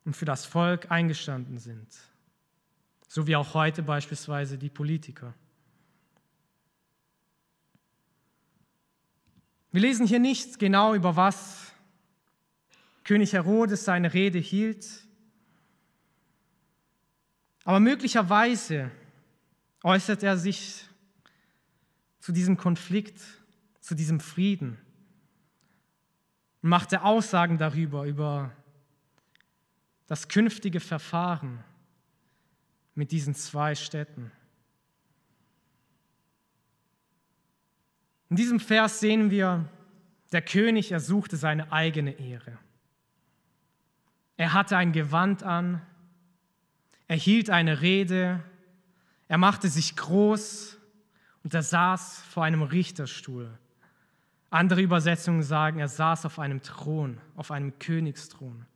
und 0.05 0.17
für 0.17 0.25
das 0.25 0.45
Volk 0.45 0.91
eingestanden 0.91 1.61
sind, 1.61 1.87
so 3.07 3.29
wie 3.29 3.37
auch 3.37 3.55
heute 3.55 3.85
beispielsweise 3.85 4.59
die 4.59 4.71
Politiker. 4.71 5.35
Wir 9.71 9.83
lesen 9.83 10.05
hier 10.05 10.19
nicht 10.19 10.59
genau, 10.59 10.97
über 10.97 11.15
was 11.15 11.71
König 13.05 13.35
Herodes 13.35 13.85
seine 13.85 14.13
Rede 14.13 14.41
hielt, 14.41 14.85
aber 17.63 17.79
möglicherweise 17.79 18.91
äußert 19.85 20.25
er 20.25 20.37
sich 20.37 20.89
zu 22.19 22.33
diesem 22.33 22.57
Konflikt, 22.57 23.21
zu 23.83 23.95
diesem 23.95 24.21
Frieden 24.21 24.79
und 26.63 26.71
machte 26.71 27.03
Aussagen 27.03 27.59
darüber, 27.59 28.07
über 28.07 28.53
das 30.07 30.29
künftige 30.29 30.81
Verfahren 30.81 31.63
mit 32.95 33.11
diesen 33.11 33.35
zwei 33.35 33.75
Städten. 33.75 34.31
In 38.31 38.37
diesem 38.37 38.61
Vers 38.61 39.01
sehen 39.01 39.31
wir, 39.31 39.69
der 40.31 40.43
König, 40.43 40.93
er 40.93 41.01
suchte 41.01 41.37
seine 41.37 41.73
eigene 41.73 42.13
Ehre. 42.13 42.59
Er 44.37 44.53
hatte 44.53 44.77
ein 44.77 44.93
Gewand 44.93 45.43
an, 45.43 45.83
er 47.09 47.17
hielt 47.17 47.51
eine 47.51 47.81
Rede, 47.83 48.43
er 49.29 49.39
machte 49.39 49.69
sich 49.69 49.97
groß 49.97 50.79
und 51.43 51.53
er 51.53 51.63
saß 51.63 52.23
vor 52.23 52.45
einem 52.45 52.63
Richterstuhl. 52.63 53.59
Andere 54.53 54.83
Übersetzungen 54.83 55.43
sagen, 55.43 55.79
er 55.79 55.89
saß 55.89 56.27
auf 56.27 56.39
einem 56.39 56.61
Thron, 56.63 57.19
auf 57.37 57.51
einem 57.51 57.79
Königsthron. 57.79 58.67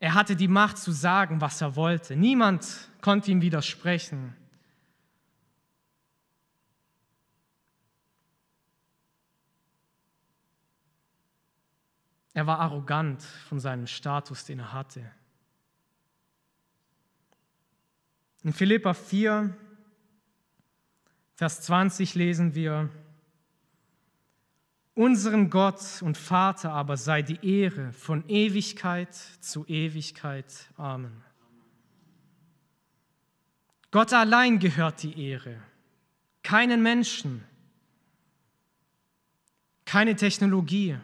Er 0.00 0.14
hatte 0.14 0.34
die 0.34 0.48
Macht 0.48 0.78
zu 0.78 0.90
sagen, 0.90 1.42
was 1.42 1.60
er 1.60 1.76
wollte. 1.76 2.16
Niemand 2.16 2.88
konnte 3.02 3.30
ihm 3.30 3.42
widersprechen. 3.42 4.34
Er 12.32 12.46
war 12.46 12.60
arrogant 12.60 13.22
von 13.22 13.60
seinem 13.60 13.86
Status, 13.86 14.46
den 14.46 14.60
er 14.60 14.72
hatte. 14.72 15.12
In 18.42 18.54
Philippa 18.54 18.94
4, 18.94 19.54
Vers 21.38 21.60
20 21.60 22.16
lesen 22.16 22.56
wir, 22.56 22.90
Unserem 24.94 25.50
Gott 25.50 26.02
und 26.02 26.18
Vater 26.18 26.72
aber 26.72 26.96
sei 26.96 27.22
die 27.22 27.38
Ehre 27.48 27.92
von 27.92 28.28
Ewigkeit 28.28 29.14
zu 29.14 29.64
Ewigkeit. 29.68 30.52
Amen. 30.76 31.22
Gott 33.92 34.12
allein 34.12 34.58
gehört 34.58 35.04
die 35.04 35.28
Ehre, 35.28 35.62
keinen 36.42 36.82
Menschen, 36.82 37.44
keine 39.84 40.16
Technologie, 40.16 40.98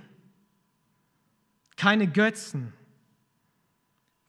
keine 1.76 2.08
Götzen, 2.10 2.72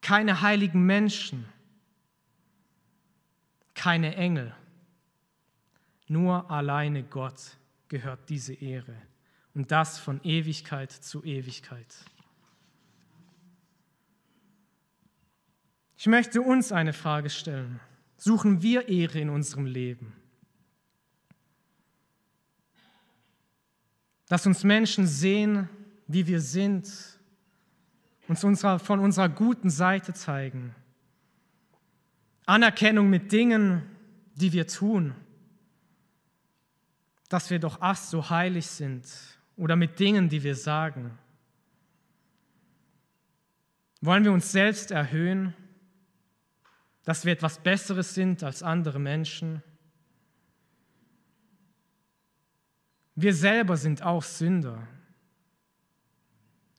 keine 0.02 0.42
heiligen 0.42 0.86
Menschen, 0.86 1.46
keine 3.74 4.16
Engel. 4.16 4.54
Nur 6.08 6.50
alleine 6.52 7.04
Gott 7.04 7.58
gehört 7.88 8.30
diese 8.30 8.54
Ehre 8.54 8.96
und 9.54 9.72
das 9.72 9.98
von 9.98 10.22
Ewigkeit 10.24 10.92
zu 10.92 11.24
Ewigkeit. 11.24 11.88
Ich 15.98 16.08
möchte 16.08 16.42
uns 16.42 16.72
eine 16.72 16.94
Frage 16.94 17.30
stellen. 17.30 17.80
Suchen 18.18 18.62
wir 18.62 18.88
Ehre 18.90 19.20
in 19.20 19.30
unserem 19.30 19.66
Leben? 19.66 20.14
Dass 24.28 24.46
uns 24.46 24.64
Menschen 24.64 25.08
sehen, 25.08 25.70
wie 26.08 26.28
wir 26.28 26.42
sind, 26.42 27.20
uns 28.28 28.44
unserer, 28.44 28.80
von 28.80 29.00
unserer 29.00 29.30
guten 29.30 29.70
Seite 29.70 30.14
zeigen. 30.14 30.76
Anerkennung 32.46 33.10
mit 33.10 33.32
Dingen, 33.32 33.84
die 34.36 34.52
wir 34.54 34.68
tun. 34.68 35.16
Dass 37.36 37.50
wir 37.50 37.60
doch 37.60 37.80
ach 37.82 37.98
so 37.98 38.30
heilig 38.30 38.66
sind 38.66 39.06
oder 39.58 39.76
mit 39.76 40.00
Dingen, 40.00 40.30
die 40.30 40.42
wir 40.42 40.56
sagen. 40.56 41.20
Wollen 44.00 44.24
wir 44.24 44.32
uns 44.32 44.54
selbst 44.54 44.90
erhöhen, 44.90 45.54
dass 47.04 47.26
wir 47.26 47.34
etwas 47.34 47.60
Besseres 47.60 48.14
sind 48.14 48.42
als 48.42 48.64
andere 48.64 49.00
Menschen? 49.00 49.62
Wir 53.16 53.34
selber 53.34 53.76
sind 53.76 54.02
auch 54.02 54.24
Sünder. 54.24 54.88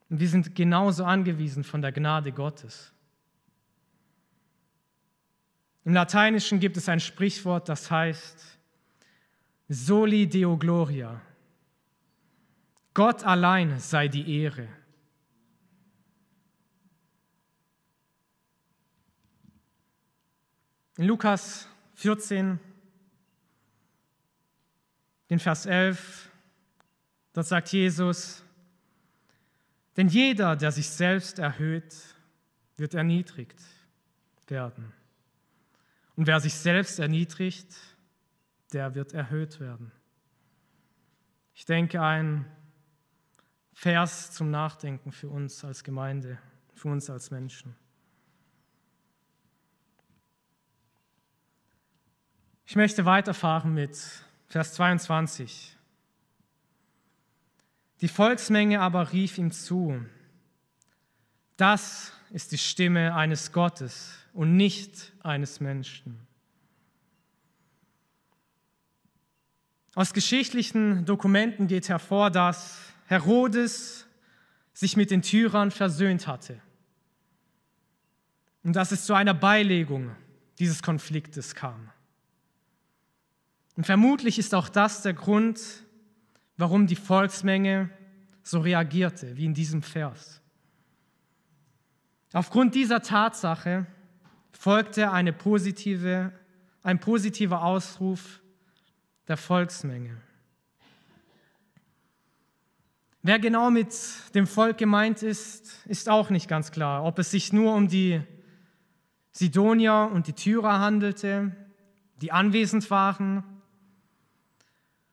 Und 0.08 0.20
wir 0.20 0.28
sind 0.30 0.54
genauso 0.54 1.04
angewiesen 1.04 1.64
von 1.64 1.82
der 1.82 1.92
Gnade 1.92 2.32
Gottes. 2.32 2.94
Im 5.84 5.92
Lateinischen 5.92 6.60
gibt 6.60 6.78
es 6.78 6.88
ein 6.88 7.00
Sprichwort, 7.00 7.68
das 7.68 7.90
heißt 7.90 8.55
Soli 9.68 10.26
Deo 10.28 10.56
Gloria. 10.56 11.20
Gott 12.94 13.24
allein 13.24 13.78
sei 13.78 14.08
die 14.08 14.42
Ehre. 14.42 14.68
In 20.96 21.04
Lukas 21.04 21.68
14, 21.94 22.58
den 25.28 25.38
Vers 25.38 25.66
11, 25.66 26.30
dort 27.34 27.46
sagt 27.46 27.68
Jesus, 27.68 28.42
denn 29.96 30.08
jeder, 30.08 30.56
der 30.56 30.72
sich 30.72 30.88
selbst 30.88 31.38
erhöht, 31.38 31.94
wird 32.76 32.94
erniedrigt 32.94 33.60
werden. 34.46 34.92
Und 36.14 36.26
wer 36.26 36.40
sich 36.40 36.54
selbst 36.54 36.98
erniedrigt, 36.98 37.74
der 38.72 38.94
wird 38.94 39.12
erhöht 39.12 39.60
werden. 39.60 39.92
Ich 41.54 41.64
denke, 41.64 42.02
ein 42.02 42.44
Vers 43.72 44.32
zum 44.32 44.50
Nachdenken 44.50 45.12
für 45.12 45.28
uns 45.28 45.64
als 45.64 45.84
Gemeinde, 45.84 46.38
für 46.74 46.88
uns 46.88 47.10
als 47.10 47.30
Menschen. 47.30 47.76
Ich 52.66 52.74
möchte 52.74 53.04
weiterfahren 53.04 53.72
mit 53.74 53.96
Vers 54.48 54.74
22. 54.74 55.76
Die 58.00 58.08
Volksmenge 58.08 58.80
aber 58.80 59.12
rief 59.12 59.38
ihm 59.38 59.52
zu, 59.52 60.04
das 61.56 62.12
ist 62.30 62.52
die 62.52 62.58
Stimme 62.58 63.14
eines 63.14 63.52
Gottes 63.52 64.18
und 64.32 64.56
nicht 64.56 65.12
eines 65.22 65.60
Menschen. 65.60 66.25
Aus 69.96 70.12
geschichtlichen 70.12 71.06
Dokumenten 71.06 71.68
geht 71.68 71.88
hervor, 71.88 72.30
dass 72.30 72.78
Herodes 73.06 74.06
sich 74.74 74.94
mit 74.94 75.10
den 75.10 75.22
Tyrern 75.22 75.70
versöhnt 75.70 76.26
hatte 76.26 76.60
und 78.62 78.76
dass 78.76 78.92
es 78.92 79.06
zu 79.06 79.14
einer 79.14 79.32
Beilegung 79.32 80.14
dieses 80.58 80.82
Konfliktes 80.82 81.54
kam. 81.54 81.88
Und 83.76 83.86
vermutlich 83.86 84.38
ist 84.38 84.54
auch 84.54 84.68
das 84.68 85.00
der 85.00 85.14
Grund, 85.14 85.62
warum 86.58 86.86
die 86.86 86.94
Volksmenge 86.94 87.88
so 88.42 88.60
reagierte, 88.60 89.34
wie 89.38 89.46
in 89.46 89.54
diesem 89.54 89.80
Vers. 89.80 90.42
Aufgrund 92.34 92.74
dieser 92.74 93.00
Tatsache 93.00 93.86
folgte 94.52 95.10
eine 95.10 95.32
positive, 95.32 96.32
ein 96.82 97.00
positiver 97.00 97.62
Ausruf 97.62 98.42
der 99.28 99.36
Volksmenge. 99.36 100.16
Wer 103.22 103.38
genau 103.40 103.70
mit 103.70 103.92
dem 104.34 104.46
Volk 104.46 104.78
gemeint 104.78 105.22
ist, 105.22 105.84
ist 105.86 106.08
auch 106.08 106.30
nicht 106.30 106.48
ganz 106.48 106.70
klar. 106.70 107.04
Ob 107.04 107.18
es 107.18 107.32
sich 107.32 107.52
nur 107.52 107.74
um 107.74 107.88
die 107.88 108.22
Sidonier 109.32 110.10
und 110.12 110.28
die 110.28 110.32
Tyrer 110.32 110.78
handelte, 110.78 111.50
die 112.22 112.30
anwesend 112.30 112.88
waren, 112.90 113.42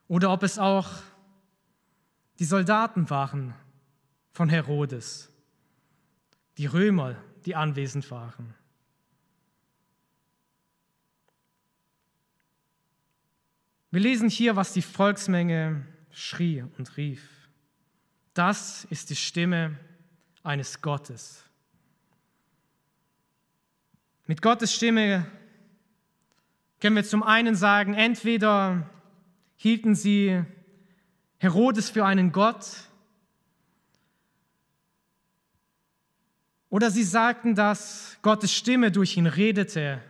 oder 0.07 0.31
ob 0.31 0.43
es 0.43 0.59
auch 0.59 0.89
die 2.37 2.45
Soldaten 2.45 3.09
waren 3.09 3.55
von 4.31 4.47
Herodes, 4.47 5.31
die 6.59 6.67
Römer, 6.67 7.15
die 7.45 7.55
anwesend 7.55 8.11
waren. 8.11 8.53
Wir 13.93 13.99
lesen 13.99 14.27
hier, 14.27 14.55
was 14.55 14.73
die 14.73 14.81
Volksmenge 14.81 15.85
schrie 16.09 16.63
und 16.79 16.97
rief. 16.97 17.47
Das 18.33 18.85
ist 18.85 19.11
die 19.11 19.15
Stimme 19.15 19.77
eines 20.41 20.81
Gottes. 20.81 21.43
Mit 24.25 24.41
Gottes 24.41 24.73
Stimme 24.73 25.27
können 26.81 26.95
wir 26.95 27.03
zum 27.03 27.21
einen 27.21 27.53
sagen, 27.53 27.93
entweder 27.93 28.89
hielten 29.57 29.93
sie 29.93 30.43
Herodes 31.37 31.91
für 31.91 32.03
einen 32.03 32.31
Gott. 32.31 32.65
Oder 36.71 36.89
sie 36.89 37.03
sagten, 37.03 37.53
dass 37.53 38.17
Gottes 38.23 38.51
Stimme 38.51 38.91
durch 38.91 39.17
ihn 39.17 39.27
redete, 39.27 40.01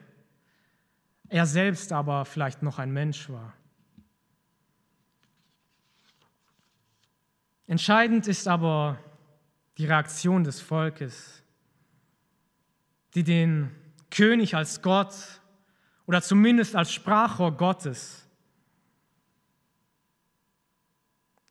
er 1.28 1.46
selbst 1.46 1.92
aber 1.92 2.24
vielleicht 2.24 2.64
noch 2.64 2.80
ein 2.80 2.94
Mensch 2.94 3.30
war. 3.30 3.54
Entscheidend 7.74 8.28
ist 8.28 8.48
aber 8.48 9.00
die 9.80 9.88
Reaktion 9.88 10.44
des 10.44 10.62
Volkes, 10.62 11.42
die 13.16 13.24
den 13.24 13.72
König 14.12 14.56
als 14.56 14.84
Gott 14.84 15.16
oder 16.06 16.22
zumindest 16.22 16.76
als 16.76 16.94
Sprachrohr 16.94 17.58
Gottes 17.58 18.30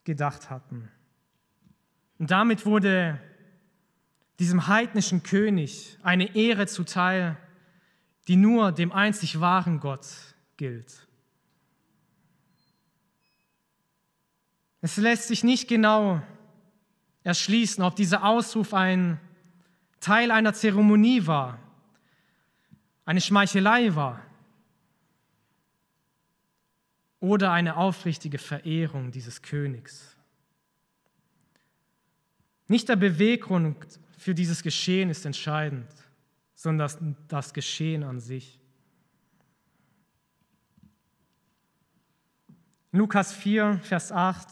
gedacht 0.05 0.49
hatten. 0.49 0.93
Und 2.21 2.31
damit 2.31 2.67
wurde 2.67 3.21
diesem 4.39 4.69
heidnischen 4.69 5.25
König 5.25 5.99
eine 6.05 6.37
Ehre 6.37 6.69
zuteil, 6.69 7.37
die 8.29 8.37
nur 8.37 8.71
dem 8.71 8.93
einzig 8.93 9.41
wahren 9.41 9.81
Gott 9.81 10.07
gilt. 10.57 11.09
Es 14.83 14.97
lässt 14.97 15.29
sich 15.29 15.45
nicht 15.45 15.69
genau 15.69 16.21
erschließen, 17.23 17.85
ob 17.85 17.95
dieser 17.95 18.25
Ausruf 18.25 18.75
ein 18.75 19.19
Teil 20.01 20.33
einer 20.33 20.53
Zeremonie 20.53 21.27
war, 21.27 21.61
eine 23.05 23.21
Schmeichelei 23.21 23.95
war 23.95 24.21
oder 27.21 27.53
eine 27.53 27.77
aufrichtige 27.77 28.39
Verehrung 28.39 29.13
dieses 29.13 29.41
Königs. 29.41 30.17
Nicht 32.67 32.89
der 32.89 32.97
Beweggrund 32.97 33.77
für 34.19 34.35
dieses 34.35 34.65
Geschehen 34.65 35.11
ist 35.11 35.25
entscheidend, 35.25 35.89
sondern 36.55 37.17
das, 37.29 37.55
Geschehen 37.55 38.03
an 38.03 38.19
sich. 38.19 38.59
Lukas 42.93 43.33
4, 43.33 43.81
Vers 43.83 44.13
8 44.13 44.47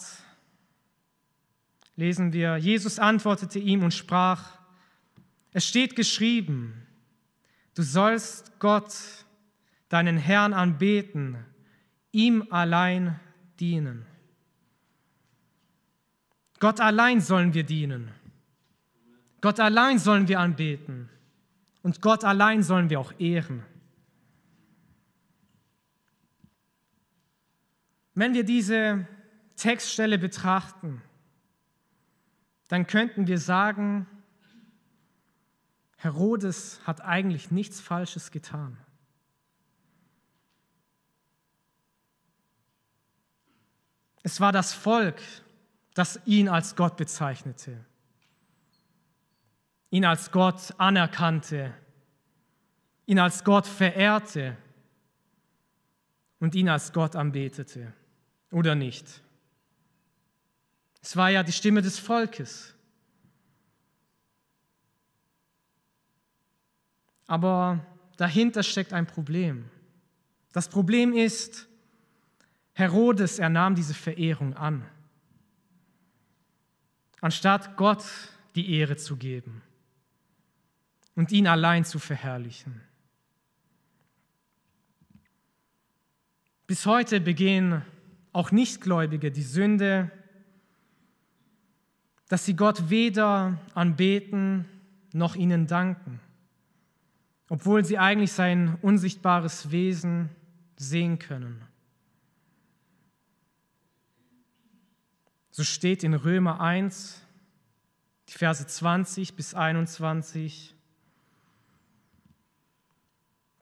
lesen 1.96 2.32
wir, 2.32 2.56
Jesus 2.56 2.98
antwortete 2.98 3.58
ihm 3.58 3.82
und 3.82 3.92
sprach, 3.92 4.58
es 5.52 5.66
steht 5.66 5.94
geschrieben, 5.94 6.86
du 7.74 7.82
sollst 7.82 8.58
Gott, 8.58 8.94
deinen 9.88 10.16
Herrn 10.16 10.54
anbeten 10.54 11.36
ihm 12.12 12.46
allein 12.50 13.18
dienen. 13.58 14.04
Gott 16.58 16.80
allein 16.80 17.20
sollen 17.20 17.54
wir 17.54 17.64
dienen. 17.64 18.10
Gott 19.40 19.60
allein 19.60 19.98
sollen 19.98 20.28
wir 20.28 20.40
anbeten. 20.40 21.08
Und 21.82 22.02
Gott 22.02 22.24
allein 22.24 22.62
sollen 22.62 22.90
wir 22.90 23.00
auch 23.00 23.12
ehren. 23.18 23.64
Wenn 28.14 28.34
wir 28.34 28.44
diese 28.44 29.06
Textstelle 29.56 30.18
betrachten, 30.18 31.02
dann 32.68 32.86
könnten 32.86 33.26
wir 33.26 33.38
sagen, 33.38 34.06
Herodes 35.96 36.80
hat 36.86 37.02
eigentlich 37.02 37.50
nichts 37.50 37.80
Falsches 37.80 38.30
getan. 38.30 38.78
Es 44.22 44.40
war 44.40 44.52
das 44.52 44.72
Volk, 44.72 45.20
das 45.94 46.20
ihn 46.24 46.48
als 46.48 46.76
Gott 46.76 46.96
bezeichnete, 46.96 47.84
ihn 49.90 50.04
als 50.04 50.30
Gott 50.30 50.74
anerkannte, 50.78 51.74
ihn 53.06 53.18
als 53.18 53.44
Gott 53.44 53.66
verehrte 53.66 54.56
und 56.38 56.54
ihn 56.54 56.68
als 56.68 56.92
Gott 56.92 57.16
anbetete, 57.16 57.92
oder 58.50 58.74
nicht? 58.74 59.06
Es 61.02 61.16
war 61.16 61.30
ja 61.30 61.42
die 61.42 61.52
Stimme 61.52 61.82
des 61.82 61.98
Volkes. 61.98 62.74
Aber 67.26 67.84
dahinter 68.16 68.62
steckt 68.62 68.92
ein 68.92 69.06
Problem. 69.06 69.70
Das 70.52 70.68
Problem 70.68 71.12
ist, 71.12 71.68
Herodes, 72.72 73.38
er 73.38 73.48
nahm 73.48 73.74
diese 73.74 73.94
Verehrung 73.94 74.54
an, 74.54 74.84
anstatt 77.20 77.76
Gott 77.76 78.04
die 78.54 78.74
Ehre 78.74 78.96
zu 78.96 79.16
geben 79.16 79.62
und 81.14 81.30
ihn 81.30 81.46
allein 81.46 81.84
zu 81.84 81.98
verherrlichen. 81.98 82.80
Bis 86.66 86.86
heute 86.86 87.20
begehen 87.20 87.82
auch 88.32 88.52
Nichtgläubige 88.52 89.30
die 89.30 89.42
Sünde, 89.42 90.10
dass 92.28 92.44
sie 92.44 92.54
Gott 92.54 92.90
weder 92.90 93.58
anbeten 93.74 94.64
noch 95.12 95.34
ihnen 95.34 95.66
danken, 95.66 96.20
obwohl 97.48 97.84
sie 97.84 97.98
eigentlich 97.98 98.32
sein 98.32 98.78
unsichtbares 98.82 99.72
Wesen 99.72 100.30
sehen 100.76 101.18
können. 101.18 101.60
So 105.50 105.64
steht 105.64 106.04
in 106.04 106.14
Römer 106.14 106.60
1, 106.60 107.20
die 108.28 108.34
Verse 108.34 108.64
20 108.64 109.34
bis 109.34 109.54
21. 109.54 110.76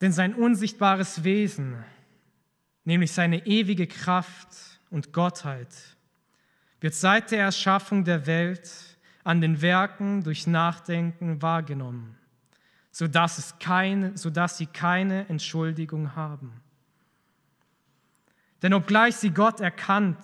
Denn 0.01 0.13
sein 0.13 0.35
unsichtbares 0.35 1.25
Wesen, 1.25 1.83
nämlich 2.89 3.13
seine 3.13 3.45
ewige 3.47 3.87
Kraft 3.87 4.49
und 4.89 5.13
Gottheit, 5.13 5.69
wird 6.81 6.95
seit 6.95 7.33
der 7.33 7.41
Erschaffung 7.41 8.03
der 8.03 8.27
Welt 8.27 8.71
an 9.25 9.43
den 9.43 9.61
Werken 9.61 10.23
durch 10.23 10.47
Nachdenken 10.47 11.43
wahrgenommen, 11.43 12.17
sodass, 12.91 13.37
es 13.37 13.59
keine, 13.59 14.17
sodass 14.17 14.57
sie 14.57 14.65
keine 14.65 15.29
Entschuldigung 15.29 16.17
haben. 16.17 16.63
Denn 18.63 18.73
obgleich 18.73 19.17
sie 19.17 19.33
Gott 19.33 19.61
erkannt 19.61 20.17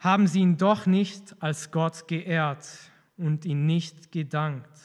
haben 0.00 0.26
sie 0.26 0.40
ihn 0.40 0.56
doch 0.56 0.86
nicht 0.86 1.40
als 1.40 1.70
Gott 1.70 2.08
geehrt 2.08 2.66
und 3.16 3.44
ihn 3.44 3.66
nicht 3.66 4.10
gedankt, 4.10 4.80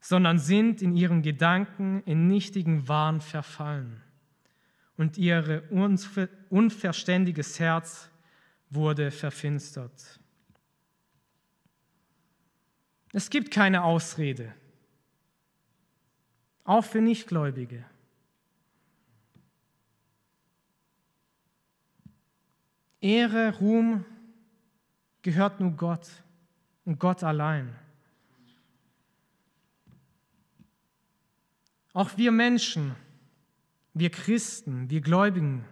sondern 0.00 0.38
sind 0.38 0.82
in 0.82 0.96
ihren 0.96 1.22
Gedanken 1.22 2.02
in 2.04 2.26
nichtigen 2.26 2.88
Wahn 2.88 3.22
verfallen 3.22 4.03
und 4.96 5.18
ihr 5.18 5.62
unverständiges 6.50 7.58
Herz 7.58 8.08
wurde 8.70 9.10
verfinstert. 9.10 10.20
Es 13.12 13.30
gibt 13.30 13.50
keine 13.50 13.84
Ausrede, 13.84 14.54
auch 16.64 16.84
für 16.84 17.00
Nichtgläubige. 17.00 17.84
Ehre, 23.00 23.56
Ruhm 23.58 24.04
gehört 25.22 25.60
nur 25.60 25.72
Gott 25.72 26.08
und 26.84 26.98
Gott 26.98 27.22
allein. 27.22 27.74
Auch 31.92 32.16
wir 32.16 32.32
Menschen, 32.32 32.96
wir 33.94 34.10
Christen, 34.10 34.90
wir 34.90 35.00
Gläubigen 35.00 35.64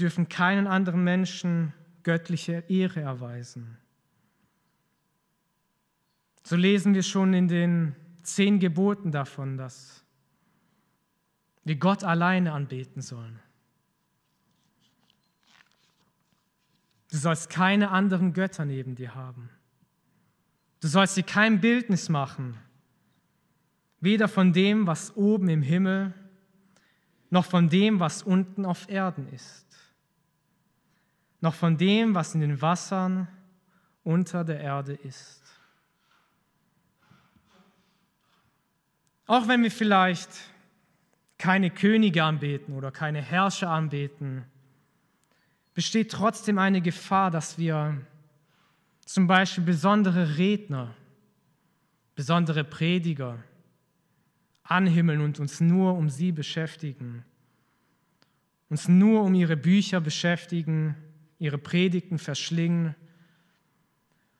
dürfen 0.00 0.28
keinen 0.28 0.66
anderen 0.66 1.04
Menschen 1.04 1.74
göttliche 2.02 2.64
Ehre 2.68 3.00
erweisen. 3.00 3.76
So 6.42 6.56
lesen 6.56 6.94
wir 6.94 7.02
schon 7.02 7.34
in 7.34 7.48
den 7.48 7.94
zehn 8.22 8.58
Geboten 8.58 9.12
davon, 9.12 9.58
dass 9.58 10.04
wir 11.64 11.76
Gott 11.76 12.04
alleine 12.04 12.52
anbeten 12.52 13.02
sollen. 13.02 13.38
Du 17.10 17.18
sollst 17.18 17.50
keine 17.50 17.90
anderen 17.90 18.32
Götter 18.32 18.64
neben 18.64 18.94
dir 18.94 19.14
haben. 19.14 19.50
Du 20.80 20.88
sollst 20.88 21.16
dir 21.16 21.22
kein 21.22 21.60
Bildnis 21.60 22.08
machen, 22.08 22.56
weder 24.00 24.28
von 24.28 24.52
dem, 24.52 24.86
was 24.86 25.16
oben 25.16 25.48
im 25.48 25.62
Himmel, 25.62 26.14
noch 27.30 27.44
von 27.44 27.68
dem, 27.68 28.00
was 28.00 28.22
unten 28.22 28.64
auf 28.64 28.88
Erden 28.88 29.28
ist, 29.32 29.66
noch 31.40 31.54
von 31.54 31.76
dem, 31.76 32.14
was 32.14 32.34
in 32.34 32.40
den 32.40 32.60
Wassern 32.62 33.28
unter 34.04 34.44
der 34.44 34.60
Erde 34.60 34.94
ist. 34.94 35.42
Auch 39.26 39.46
wenn 39.46 39.62
wir 39.62 39.70
vielleicht 39.70 40.30
keine 41.36 41.70
Könige 41.70 42.24
anbeten 42.24 42.74
oder 42.74 42.90
keine 42.90 43.20
Herrscher 43.20 43.68
anbeten, 43.68 44.44
besteht 45.74 46.10
trotzdem 46.10 46.58
eine 46.58 46.80
Gefahr, 46.80 47.30
dass 47.30 47.58
wir 47.58 48.00
zum 49.04 49.26
Beispiel 49.26 49.64
besondere 49.64 50.38
Redner, 50.38 50.94
besondere 52.14 52.64
Prediger 52.64 53.38
anhimmeln 54.70 55.20
und 55.20 55.40
uns 55.40 55.60
nur 55.60 55.94
um 55.94 56.10
sie 56.10 56.32
beschäftigen, 56.32 57.24
uns 58.68 58.88
nur 58.88 59.22
um 59.22 59.34
ihre 59.34 59.56
Bücher 59.56 60.00
beschäftigen, 60.00 60.94
ihre 61.38 61.58
Predigten 61.58 62.18
verschlingen 62.18 62.94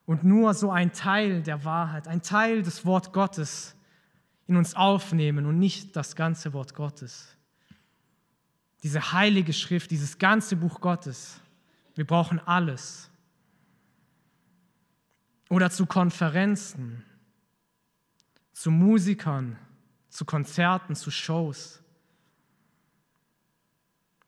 und 0.07 0.25
nur 0.25 0.55
so 0.55 0.71
ein 0.71 0.93
Teil 0.93 1.43
der 1.43 1.65
Wahrheit, 1.65 2.09
ein 2.09 2.23
Teil 2.23 2.63
des 2.63 2.85
Wort 2.85 3.13
Gottes 3.13 3.75
in 4.47 4.57
uns 4.57 4.75
aufnehmen 4.75 5.47
und 5.47 5.59
nicht 5.59 5.97
das 5.97 6.17
ganze 6.17 6.53
Wort 6.53 6.75
Gottes 6.75 7.39
diese 8.83 9.13
heilige 9.13 9.53
Schrift, 9.53 9.91
dieses 9.91 10.19
ganze 10.19 10.57
Buch 10.57 10.81
Gottes. 10.81 11.41
Wir 11.95 12.07
brauchen 12.07 12.39
alles. 12.41 13.11
Oder 15.51 15.71
zu 15.71 15.87
Konferenzen, 15.87 17.05
zu 18.53 18.71
Musikern, 18.71 19.59
zu 20.09 20.25
Konzerten, 20.25 20.95
zu 20.95 21.11
Shows. 21.11 21.83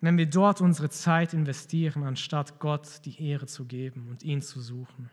Wenn 0.01 0.17
wir 0.17 0.27
dort 0.27 0.61
unsere 0.61 0.89
Zeit 0.89 1.35
investieren, 1.35 2.05
anstatt 2.05 2.59
Gott 2.59 3.05
die 3.05 3.23
Ehre 3.23 3.47
zu 3.47 3.67
geben 3.67 4.09
und 4.09 4.23
ihn 4.23 4.41
zu 4.41 4.61
suchen. 4.61 5.11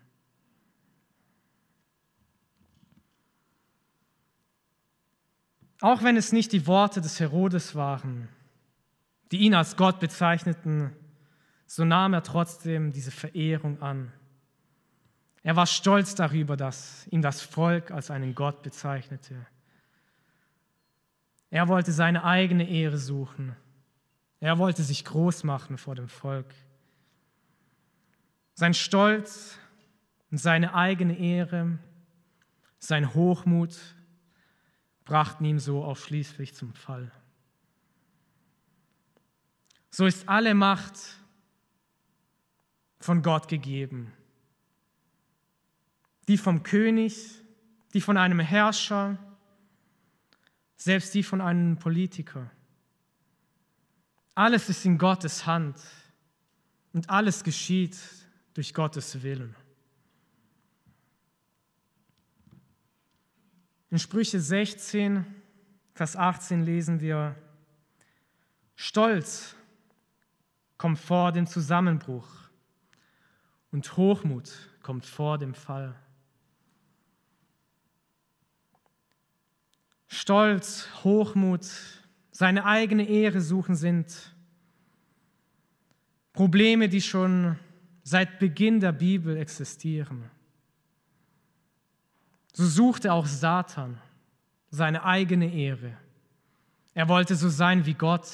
Auch 5.82 6.04
wenn 6.04 6.18
es 6.18 6.32
nicht 6.32 6.54
die 6.54 6.66
Worte 6.66 7.02
des 7.02 7.20
Herodes 7.20 7.76
waren, 7.76 8.30
die 9.32 9.38
ihn 9.38 9.54
als 9.54 9.76
Gott 9.76 10.00
bezeichneten, 10.00 10.94
so 11.68 11.84
nahm 11.84 12.14
er 12.14 12.24
trotzdem 12.24 12.92
diese 12.92 13.12
Verehrung 13.12 13.82
an. 13.82 14.12
Er 15.44 15.56
war 15.56 15.68
stolz 15.68 16.16
darüber, 16.16 16.58
dass 16.58 17.06
ihn 17.08 17.22
das 17.22 17.42
Volk 17.42 17.92
als 17.92 18.10
einen 18.10 18.34
Gott 18.34 18.64
bezeichnete. 18.64 19.46
Er 21.50 21.68
wollte 21.68 21.92
seine 21.92 22.24
eigene 22.24 22.70
Ehre 22.70 22.98
suchen. 22.98 23.56
Er 24.40 24.58
wollte 24.58 24.84
sich 24.84 25.06
groß 25.06 25.44
machen 25.44 25.78
vor 25.78 25.96
dem 25.96 26.10
Volk. 26.10 26.54
Sein 28.54 28.74
Stolz 28.74 29.58
und 30.32 30.38
seine 30.38 30.74
eigene 30.74 31.18
Ehre, 31.18 31.80
sein 32.80 33.14
Hochmut 33.14 33.78
brachten 35.06 35.46
ihm 35.46 35.60
so 35.60 35.84
auch 35.84 35.98
schließlich 35.98 36.54
zum 36.54 36.74
Fall. 36.74 37.12
So 39.90 40.06
ist 40.06 40.28
alle 40.28 40.54
Macht 40.54 40.96
von 43.00 43.22
Gott 43.22 43.48
gegeben. 43.48 44.14
Die 46.28 46.38
vom 46.38 46.64
König, 46.64 47.42
die 47.94 48.02
von 48.02 48.18
einem 48.18 48.40
Herrscher, 48.40 49.18
selbst 50.78 51.14
die 51.14 51.24
von 51.24 51.42
einem 51.42 51.78
Politiker. 51.78 52.50
Alles 54.36 54.70
ist 54.70 54.86
in 54.86 54.98
Gottes 54.98 55.46
Hand 55.46 55.76
und 56.94 57.10
alles 57.10 57.44
geschieht 57.44 57.98
durch 58.54 58.74
Gottes 58.74 59.22
Willen. 59.24 59.56
In 63.90 64.00
Sprüche 64.00 64.40
16, 64.40 65.26
Vers 65.94 66.16
18 66.16 66.64
lesen 66.64 67.00
wir, 67.00 67.36
Stolz 68.76 69.56
kommt 70.78 71.00
vor 71.00 71.32
dem 71.32 71.48
Zusammenbruch 71.48 72.28
und 73.72 73.98
Hochmut 73.98 74.52
kommt 74.84 75.06
vor 75.06 75.40
dem 75.40 75.56
Fall. 75.56 75.96
Stolz, 80.08 80.88
Hochmut, 81.04 81.66
seine 82.32 82.66
eigene 82.66 83.08
Ehre 83.08 83.42
suchen 83.42 83.76
sind 83.76 84.36
Probleme, 86.34 86.88
die 86.88 87.02
schon 87.02 87.58
seit 88.04 88.40
Beginn 88.40 88.80
der 88.80 88.92
Bibel 88.92 89.36
existieren. 89.38 90.30
So 92.54 92.66
suchte 92.66 93.12
auch 93.12 93.26
Satan 93.26 94.00
seine 94.70 95.04
eigene 95.04 95.52
Ehre. 95.52 95.98
Er 96.94 97.08
wollte 97.10 97.36
so 97.36 97.50
sein 97.50 97.86
wie 97.86 97.94
Gott. 97.94 98.28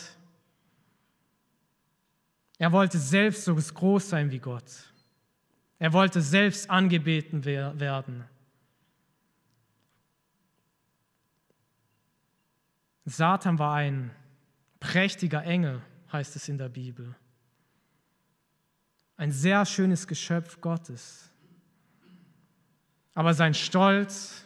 Er 2.58 2.72
wollte 2.72 2.98
selbst 2.98 3.46
so 3.46 3.56
groß 3.56 4.10
sein 4.10 4.32
wie 4.32 4.40
Gott. 4.40 4.94
Er 5.80 5.94
wollte 5.94 6.22
selbst 6.22 6.70
angebeten 6.70 7.46
werden. 7.46 8.26
Satan 13.06 13.60
war 13.60 13.76
ein 13.76 14.12
prächtiger 14.80 15.44
Engel, 15.44 15.82
heißt 16.12 16.36
es 16.36 16.48
in 16.48 16.58
der 16.58 16.70
Bibel. 16.70 17.16
Ein 19.18 19.32
sehr 19.32 19.66
schönes 19.66 20.08
Geschöpf 20.08 20.60
Gottes. 20.62 21.30
Aber 23.14 23.34
sein 23.34 23.54
Stolz 23.54 24.46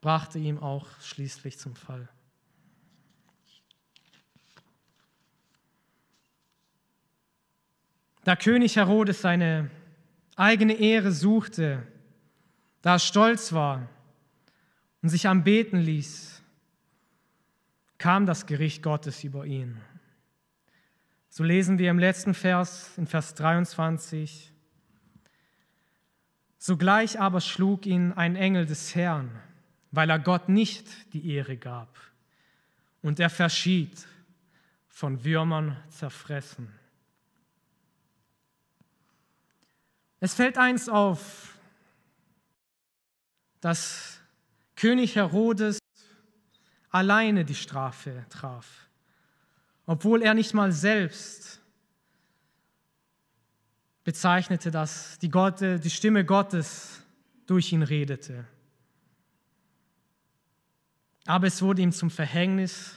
brachte 0.00 0.38
ihm 0.38 0.58
auch 0.58 0.86
schließlich 1.00 1.58
zum 1.58 1.76
Fall. 1.76 2.08
Da 8.24 8.36
König 8.36 8.76
Herodes 8.76 9.22
seine 9.22 9.70
eigene 10.36 10.74
Ehre 10.74 11.12
suchte, 11.12 11.86
da 12.82 12.94
er 12.94 12.98
stolz 12.98 13.52
war 13.52 13.88
und 15.02 15.08
sich 15.08 15.28
anbeten 15.28 15.80
ließ, 15.80 16.39
kam 18.00 18.24
das 18.24 18.46
Gericht 18.46 18.82
Gottes 18.82 19.22
über 19.24 19.44
ihn. 19.44 19.78
So 21.28 21.44
lesen 21.44 21.78
wir 21.78 21.90
im 21.90 21.98
letzten 21.98 22.32
Vers, 22.32 22.96
in 22.96 23.06
Vers 23.06 23.34
23, 23.34 24.50
Sogleich 26.56 27.20
aber 27.20 27.42
schlug 27.42 27.84
ihn 27.84 28.12
ein 28.12 28.36
Engel 28.36 28.64
des 28.64 28.94
Herrn, 28.94 29.30
weil 29.90 30.08
er 30.08 30.18
Gott 30.18 30.48
nicht 30.48 31.12
die 31.12 31.30
Ehre 31.34 31.58
gab, 31.58 31.94
und 33.02 33.20
er 33.20 33.30
verschied, 33.30 34.06
von 34.88 35.22
Würmern 35.22 35.76
zerfressen. 35.88 36.72
Es 40.20 40.34
fällt 40.34 40.56
eins 40.56 40.88
auf, 40.88 41.58
dass 43.60 44.20
König 44.74 45.16
Herodes 45.16 45.79
alleine 46.90 47.44
die 47.44 47.54
Strafe 47.54 48.24
traf, 48.28 48.88
obwohl 49.86 50.22
er 50.22 50.34
nicht 50.34 50.54
mal 50.54 50.72
selbst 50.72 51.60
bezeichnete, 54.04 54.70
dass 54.70 55.18
die, 55.18 55.28
Gott, 55.28 55.60
die 55.60 55.90
Stimme 55.90 56.24
Gottes 56.24 57.02
durch 57.46 57.72
ihn 57.72 57.82
redete. 57.82 58.46
Aber 61.26 61.46
es 61.46 61.62
wurde 61.62 61.82
ihm 61.82 61.92
zum 61.92 62.10
Verhängnis, 62.10 62.96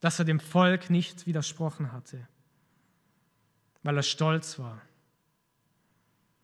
dass 0.00 0.18
er 0.18 0.24
dem 0.24 0.38
Volk 0.38 0.90
nicht 0.90 1.26
widersprochen 1.26 1.92
hatte, 1.92 2.28
weil 3.82 3.96
er 3.96 4.02
stolz 4.02 4.58
war 4.58 4.80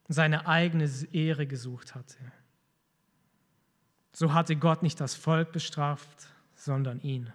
und 0.09 0.14
seine 0.14 0.47
eigene 0.47 0.91
Ehre 1.12 1.47
gesucht 1.47 1.95
hatte. 1.95 2.18
So 4.12 4.33
hatte 4.33 4.57
Gott 4.57 4.83
nicht 4.83 5.01
das 5.01 5.14
Volk 5.14 5.53
bestraft, 5.53 6.34
sondern 6.64 7.00
ihn. 7.00 7.30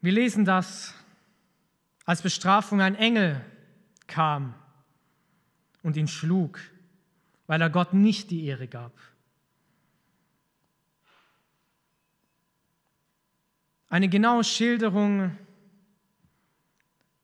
Wir 0.00 0.12
lesen 0.12 0.44
das 0.44 0.94
als 2.04 2.22
Bestrafung 2.22 2.80
ein 2.80 2.96
Engel 2.96 3.44
kam 4.06 4.54
und 5.82 5.96
ihn 5.96 6.08
schlug, 6.08 6.58
weil 7.46 7.60
er 7.60 7.70
Gott 7.70 7.94
nicht 7.94 8.30
die 8.30 8.44
Ehre 8.46 8.66
gab. 8.66 8.92
Eine 13.88 14.08
genaue 14.08 14.44
Schilderung, 14.44 15.36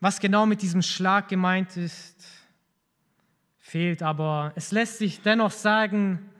was 0.01 0.20
genau 0.20 0.47
mit 0.47 0.62
diesem 0.62 0.82
Schlag 0.82 1.28
gemeint 1.28 1.76
ist, 1.76 2.24
fehlt, 3.59 4.03
aber 4.03 4.53
es 4.55 4.70
lässt 4.70 4.99
sich 4.99 5.22
dennoch 5.22 5.51
sagen, 5.51 6.30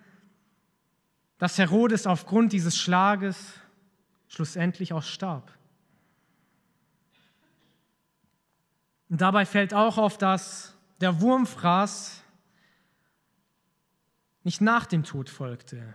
dass 1.39 1.59
Herodes 1.59 2.07
aufgrund 2.07 2.53
dieses 2.53 2.76
Schlages 2.76 3.55
schlussendlich 4.28 4.93
auch 4.93 5.03
starb. 5.03 5.53
Und 9.09 9.20
dabei 9.20 9.47
fällt 9.47 9.74
auch 9.74 9.99
auf, 9.99 10.18
dass 10.18 10.74
der 11.01 11.20
Wurmfraß 11.20 12.22
nicht 14.43 14.61
nach 14.61 14.87
dem 14.87 15.05
Tod 15.05 15.30
folgte, 15.30 15.95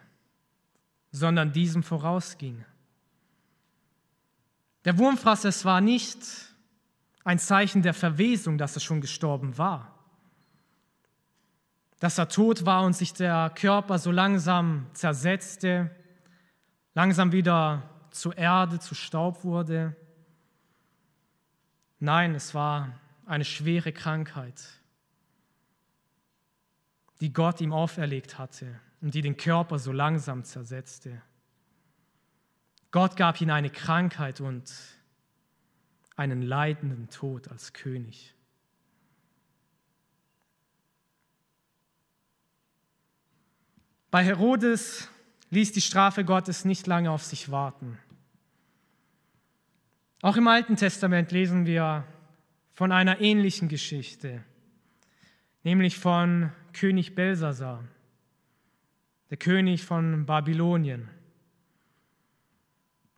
sondern 1.12 1.52
diesem 1.52 1.84
vorausging. 1.84 2.64
Der 4.86 4.98
Wurmfraß, 4.98 5.46
es 5.46 5.66
war 5.66 5.82
nicht 5.82 6.20
ein 7.24 7.40
Zeichen 7.40 7.82
der 7.82 7.94
Verwesung, 7.94 8.58
dass 8.58 8.76
er 8.76 8.82
schon 8.82 9.02
gestorben 9.02 9.58
war, 9.58 9.99
dass 12.00 12.18
er 12.18 12.30
tot 12.30 12.66
war 12.66 12.84
und 12.84 12.94
sich 12.94 13.14
der 13.14 13.52
Körper 13.54 14.00
so 14.00 14.12
langsam 14.12 14.88
zersetzte, 14.94 15.92
langsam 16.94 17.32
wieder 17.32 17.84
zu 18.10 18.32
Erde, 18.32 18.80
zu 18.80 18.96
Staub 18.96 19.44
wurde. 19.44 19.96
Nein, 22.00 22.36
es 22.36 22.54
war 22.54 22.98
eine 23.26 23.46
schwere 23.46 23.92
Krankheit, 23.92 24.64
die 27.20 27.34
Gott 27.34 27.60
ihm 27.60 27.74
auferlegt 27.74 28.40
hatte 28.40 28.80
und 29.02 29.14
die 29.14 29.22
den 29.22 29.36
Körper 29.36 29.78
so 29.78 29.92
langsam 29.92 30.46
zersetzte. 30.46 31.22
Gott 32.92 33.18
gab 33.18 33.40
ihm 33.40 33.52
eine 33.52 33.70
Krankheit 33.70 34.42
und 34.42 34.74
einen 36.16 36.42
leidenden 36.42 37.10
Tod 37.10 37.50
als 37.50 37.74
König. 37.74 38.34
Bei 44.12 44.24
Herodes 44.24 45.08
ließ 45.52 45.72
die 45.72 45.82
Strafe 45.82 46.26
Gottes 46.26 46.66
nicht 46.66 46.88
lange 46.88 47.12
auf 47.12 47.24
sich 47.24 47.52
warten. 47.52 48.00
Auch 50.22 50.36
im 50.36 50.48
Alten 50.48 50.76
Testament 50.76 51.32
lesen 51.32 51.66
wir 51.66 52.04
von 52.72 52.92
einer 52.92 53.22
ähnlichen 53.22 53.70
Geschichte, 53.70 54.44
nämlich 55.64 55.98
von 55.98 56.52
König 56.74 57.14
Belsasar, 57.14 57.84
der 59.30 59.38
König 59.38 59.84
von 59.84 60.26
Babylonien, 60.26 61.08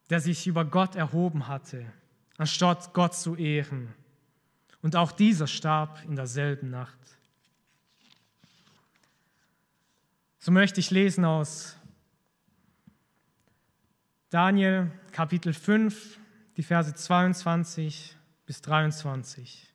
der 0.10 0.20
sich 0.20 0.46
über 0.46 0.66
Gott 0.66 0.96
erhoben 0.96 1.48
hatte, 1.48 1.86
anstatt 2.38 2.94
Gott 2.94 3.16
zu 3.16 3.36
ehren. 3.36 3.94
Und 4.82 4.96
auch 4.96 5.12
dieser 5.12 5.48
starb 5.48 6.04
in 6.06 6.16
derselben 6.16 6.70
Nacht. 6.70 6.98
So 10.44 10.52
möchte 10.52 10.80
ich 10.80 10.90
lesen 10.90 11.24
aus 11.24 11.78
Daniel 14.32 14.90
Kapitel 15.12 15.54
5, 15.54 16.18
die 16.58 16.64
Verse 16.64 16.92
22 16.96 18.18
bis 18.48 18.60
23. 18.64 19.72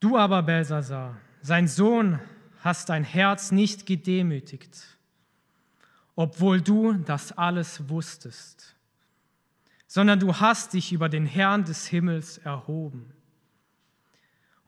Du 0.00 0.18
aber, 0.18 0.42
Belsasar, 0.42 1.16
sein 1.40 1.66
Sohn, 1.66 2.20
hast 2.58 2.90
dein 2.90 3.04
Herz 3.04 3.52
nicht 3.52 3.86
gedemütigt, 3.86 4.98
obwohl 6.16 6.60
du 6.60 6.92
das 6.92 7.32
alles 7.32 7.88
wusstest, 7.88 8.76
sondern 9.86 10.20
du 10.20 10.34
hast 10.40 10.74
dich 10.74 10.92
über 10.92 11.08
den 11.08 11.24
Herrn 11.24 11.64
des 11.64 11.86
Himmels 11.86 12.36
erhoben. 12.36 13.14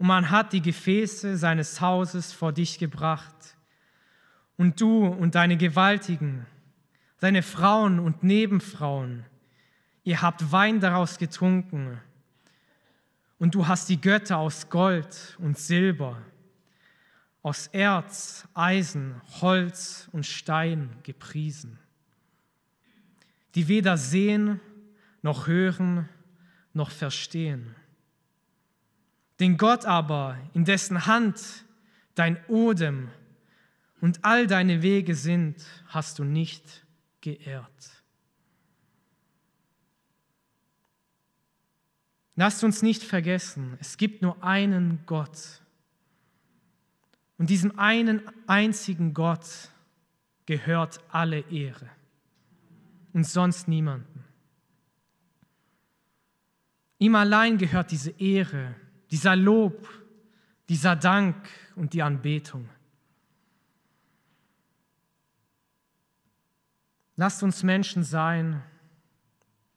Und 0.03 0.09
man 0.09 0.31
hat 0.31 0.53
die 0.53 0.61
Gefäße 0.61 1.37
seines 1.37 1.81
Hauses 1.81 2.33
vor 2.33 2.53
dich 2.53 2.81
gebracht, 2.81 3.57
und 4.57 4.81
du 4.81 5.07
und 5.07 5.37
deine 5.37 5.57
Gewaltigen 5.57 6.45
deine 7.21 7.45
Frauen 7.45 8.01
und 8.01 8.25
Nebenfrauen, 8.25 9.25
ihr 10.03 10.21
habt 10.21 10.51
Wein 10.51 10.81
daraus 10.81 11.19
getrunken, 11.19 12.01
und 13.39 13.55
du 13.55 13.69
hast 13.69 13.91
die 13.91 14.01
Götter 14.01 14.39
aus 14.39 14.69
Gold 14.69 15.39
und 15.39 15.57
Silber, 15.57 16.21
aus 17.45 17.69
Erz, 17.69 18.49
Eisen, 18.55 19.21
Holz 19.41 20.09
und 20.11 20.27
Stein 20.27 20.91
gepriesen, 21.05 21.79
die 23.55 23.69
weder 23.69 23.97
sehen 23.97 24.61
noch 25.23 25.47
hören 25.47 26.09
noch 26.73 26.91
verstehen. 26.91 27.77
Den 29.43 29.57
Gott 29.57 29.87
aber, 29.87 30.39
in 30.55 30.65
dessen 30.65 31.05
Hand 31.07 31.65
dein 32.15 32.39
Odem 32.47 33.09
und 34.01 34.25
all 34.25 34.47
deine 34.47 34.83
Wege 34.83 35.17
sind, 35.17 35.57
hast 35.89 36.21
du 36.21 36.23
nicht 36.23 36.87
geehrt. 37.21 38.05
Lasst 42.37 42.63
uns 42.63 42.83
nicht 42.83 43.03
vergessen, 43.03 43.77
es 43.81 43.97
gibt 43.97 44.23
nur 44.23 44.45
einen 44.45 45.01
Gott. 45.07 45.61
Und 47.37 47.51
diesem 47.51 47.77
einen 47.81 48.23
einzigen 48.47 49.13
Gott 49.13 49.71
gehört 50.47 51.01
alle 51.09 51.41
Ehre 51.51 51.91
und 53.13 53.27
sonst 53.27 53.67
niemanden. 53.67 54.23
Ihm 57.01 57.17
allein 57.17 57.59
gehört 57.59 57.91
diese 57.91 58.13
Ehre, 58.21 58.77
dieser 59.13 59.37
Lob, 59.37 59.89
dieser 60.71 60.97
Dank 60.97 61.37
und 61.77 61.93
die 61.93 62.03
Anbetung. 62.03 62.69
Lasst 67.17 67.43
uns 67.43 67.63
Menschen 67.63 68.05
sein, 68.05 68.63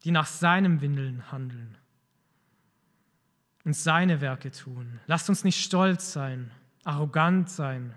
die 0.03 0.11
nach 0.11 0.25
seinem 0.25 0.79
Willen 0.79 1.31
handeln 1.33 1.77
und 3.65 3.75
seine 3.75 4.21
Werke 4.21 4.51
tun. 4.51 5.01
Lasst 5.05 5.27
uns 5.27 5.43
nicht 5.43 5.61
stolz 5.61 6.13
sein, 6.13 6.49
arrogant 6.85 7.49
sein, 7.49 7.93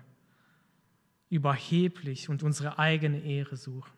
überheblich 1.29 2.27
und 2.27 2.43
unsere 2.43 2.79
eigene 2.79 3.21
Ehre 3.21 3.55
suchen. 3.55 3.97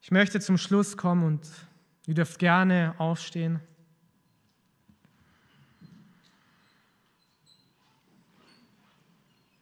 Ich 0.00 0.10
möchte 0.10 0.40
zum 0.40 0.56
Schluss 0.56 0.96
kommen 0.96 1.24
und 1.24 1.46
ihr 2.06 2.14
dürft 2.14 2.38
gerne 2.38 2.94
aufstehen. 2.96 3.60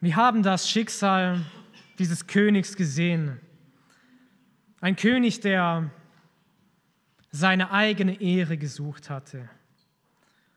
Wir 0.03 0.16
haben 0.16 0.42
das 0.42 0.70
Schicksal 0.70 1.44
dieses 1.98 2.26
Königs 2.26 2.74
gesehen. 2.74 3.38
Ein 4.80 4.96
König, 4.96 5.40
der 5.40 5.90
seine 7.30 7.70
eigene 7.70 8.18
Ehre 8.18 8.57
gesucht 8.57 9.11
hatte. 9.11 9.51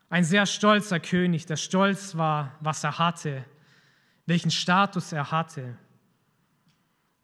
Ein 0.08 0.24
sehr 0.24 0.46
stolzer 0.46 0.98
König, 0.98 1.44
der 1.44 1.56
stolz 1.56 2.16
war, 2.16 2.56
was 2.60 2.84
er 2.84 2.98
hatte, 2.98 3.44
welchen 4.24 4.50
Status 4.50 5.12
er 5.12 5.30
hatte, 5.30 5.76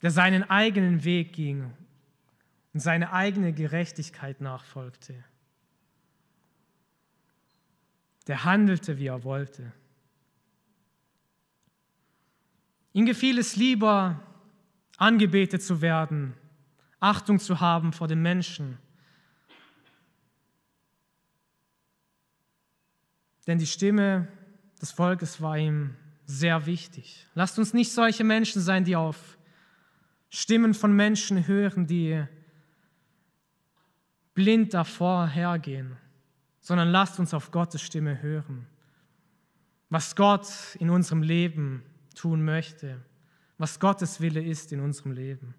der 0.03 0.11
seinen 0.11 0.47
eigenen 0.47 1.03
Weg 1.03 1.33
ging 1.33 1.73
und 2.73 2.79
seine 2.81 3.13
eigene 3.13 3.51
Gerechtigkeit 3.51 4.41
nachfolgte. 4.41 5.15
Der 8.27 8.43
handelte, 8.43 8.99
wie 8.99 9.07
er 9.07 9.23
wollte. 9.23 9.71
Ihm 12.93 13.05
gefiel 13.05 13.37
es 13.37 13.55
lieber, 13.55 14.19
angebetet 14.97 15.63
zu 15.63 15.81
werden, 15.81 16.33
Achtung 16.99 17.39
zu 17.39 17.59
haben 17.59 17.93
vor 17.93 18.07
den 18.07 18.21
Menschen. 18.21 18.77
Denn 23.47 23.57
die 23.57 23.65
Stimme 23.65 24.27
des 24.81 24.91
Volkes 24.91 25.41
war 25.41 25.57
ihm 25.57 25.95
sehr 26.25 26.65
wichtig. 26.65 27.27
Lasst 27.33 27.57
uns 27.57 27.73
nicht 27.73 27.91
solche 27.91 28.23
Menschen 28.23 28.61
sein, 28.61 28.83
die 28.83 28.95
auf 28.95 29.37
Stimmen 30.29 30.73
von 30.73 30.93
Menschen 30.95 31.47
hören, 31.47 31.87
die 31.87 32.23
blind 34.33 34.73
davor 34.73 35.27
hergehen, 35.27 35.97
sondern 36.59 36.89
lasst 36.89 37.19
uns 37.19 37.33
auf 37.33 37.51
Gottes 37.51 37.81
Stimme 37.81 38.21
hören. 38.21 38.67
Was 39.89 40.15
Gott 40.15 40.47
in 40.79 40.89
unserem 40.89 41.21
Leben 41.21 41.83
tun 42.15 42.43
möchte, 42.43 43.03
was 43.57 43.79
Gottes 43.79 44.21
Wille 44.21 44.41
ist 44.41 44.71
in 44.71 44.79
unserem 44.79 45.11
Leben. 45.11 45.53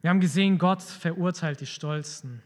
Wir 0.00 0.10
haben 0.10 0.20
gesehen, 0.20 0.58
Gott 0.58 0.82
verurteilt 0.82 1.60
die 1.60 1.66
Stolzen. 1.66 2.42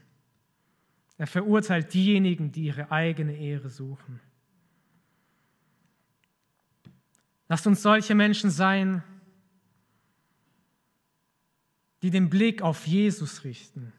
Er 1.17 1.27
verurteilt 1.27 1.93
diejenigen, 1.93 2.51
die 2.51 2.65
ihre 2.65 2.91
eigene 2.91 3.35
Ehre 3.37 3.69
suchen. 3.69 4.19
Lasst 7.47 7.67
uns 7.67 7.81
solche 7.81 8.15
Menschen 8.15 8.49
sein, 8.49 9.03
die 12.01 12.09
den 12.09 12.29
Blick 12.29 12.61
auf 12.61 12.85
Jesus 12.85 13.43
richten, 13.43 13.93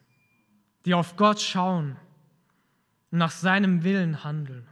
die 0.85 0.95
auf 0.95 1.17
Gott 1.17 1.41
schauen 1.41 1.97
und 3.11 3.19
nach 3.19 3.31
seinem 3.31 3.83
Willen 3.83 4.25
handeln. 4.25 4.67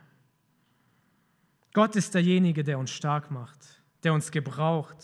Gott 1.74 1.96
ist 1.96 2.14
derjenige, 2.14 2.64
der 2.64 2.78
uns 2.78 2.92
stark 2.92 3.30
macht, 3.30 3.82
der 4.04 4.14
uns 4.14 4.30
gebraucht. 4.30 4.96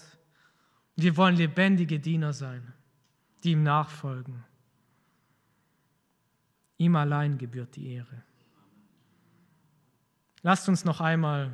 Wir 0.96 1.16
wollen 1.16 1.36
lebendige 1.36 1.98
Diener 1.98 2.32
sein, 2.32 2.72
die 3.42 3.52
ihm 3.52 3.64
nachfolgen. 3.64 4.44
Ihm 6.78 6.96
allein 6.96 7.36
gebührt 7.36 7.74
die 7.76 7.92
Ehre. 7.94 8.22
Lasst 10.42 10.68
uns 10.68 10.84
noch 10.84 11.00
einmal 11.00 11.52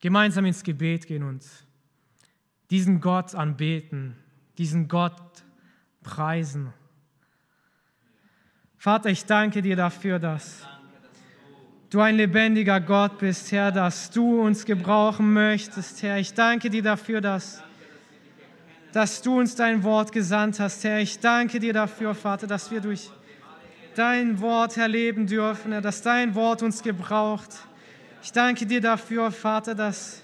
gemeinsam 0.00 0.44
ins 0.44 0.64
Gebet 0.64 1.06
gehen 1.06 1.22
und 1.22 1.46
diesen 2.70 3.00
Gott 3.00 3.34
anbeten, 3.34 4.16
diesen 4.58 4.88
Gott 4.88 5.44
preisen. 6.02 6.72
Vater, 8.76 9.10
ich 9.10 9.24
danke 9.24 9.62
dir 9.62 9.76
dafür, 9.76 10.18
dass 10.18 10.66
du 11.90 12.00
ein 12.00 12.16
lebendiger 12.16 12.80
Gott 12.80 13.18
bist, 13.18 13.50
Herr, 13.50 13.72
dass 13.72 14.10
du 14.10 14.40
uns 14.40 14.64
gebrauchen 14.64 15.32
möchtest, 15.32 16.02
Herr. 16.02 16.18
Ich 16.18 16.32
danke 16.32 16.70
dir 16.70 16.82
dafür, 16.82 17.20
dass, 17.20 17.62
dass 18.92 19.20
du 19.20 19.40
uns 19.40 19.56
dein 19.56 19.82
Wort 19.82 20.12
gesandt 20.12 20.60
hast, 20.60 20.84
Herr. 20.84 21.00
Ich 21.00 21.18
danke 21.18 21.58
dir 21.58 21.72
dafür, 21.72 22.14
Vater, 22.14 22.46
dass 22.46 22.70
wir 22.70 22.80
durch 22.80 23.10
dein 23.96 24.40
Wort 24.40 24.76
erleben 24.76 25.26
dürfen, 25.26 25.72
Herr, 25.72 25.80
dass 25.80 26.00
dein 26.00 26.36
Wort 26.36 26.62
uns 26.62 26.80
gebraucht. 26.80 27.50
Ich 28.22 28.30
danke 28.30 28.66
dir 28.66 28.80
dafür, 28.80 29.32
Vater, 29.32 29.74
dass 29.74 30.22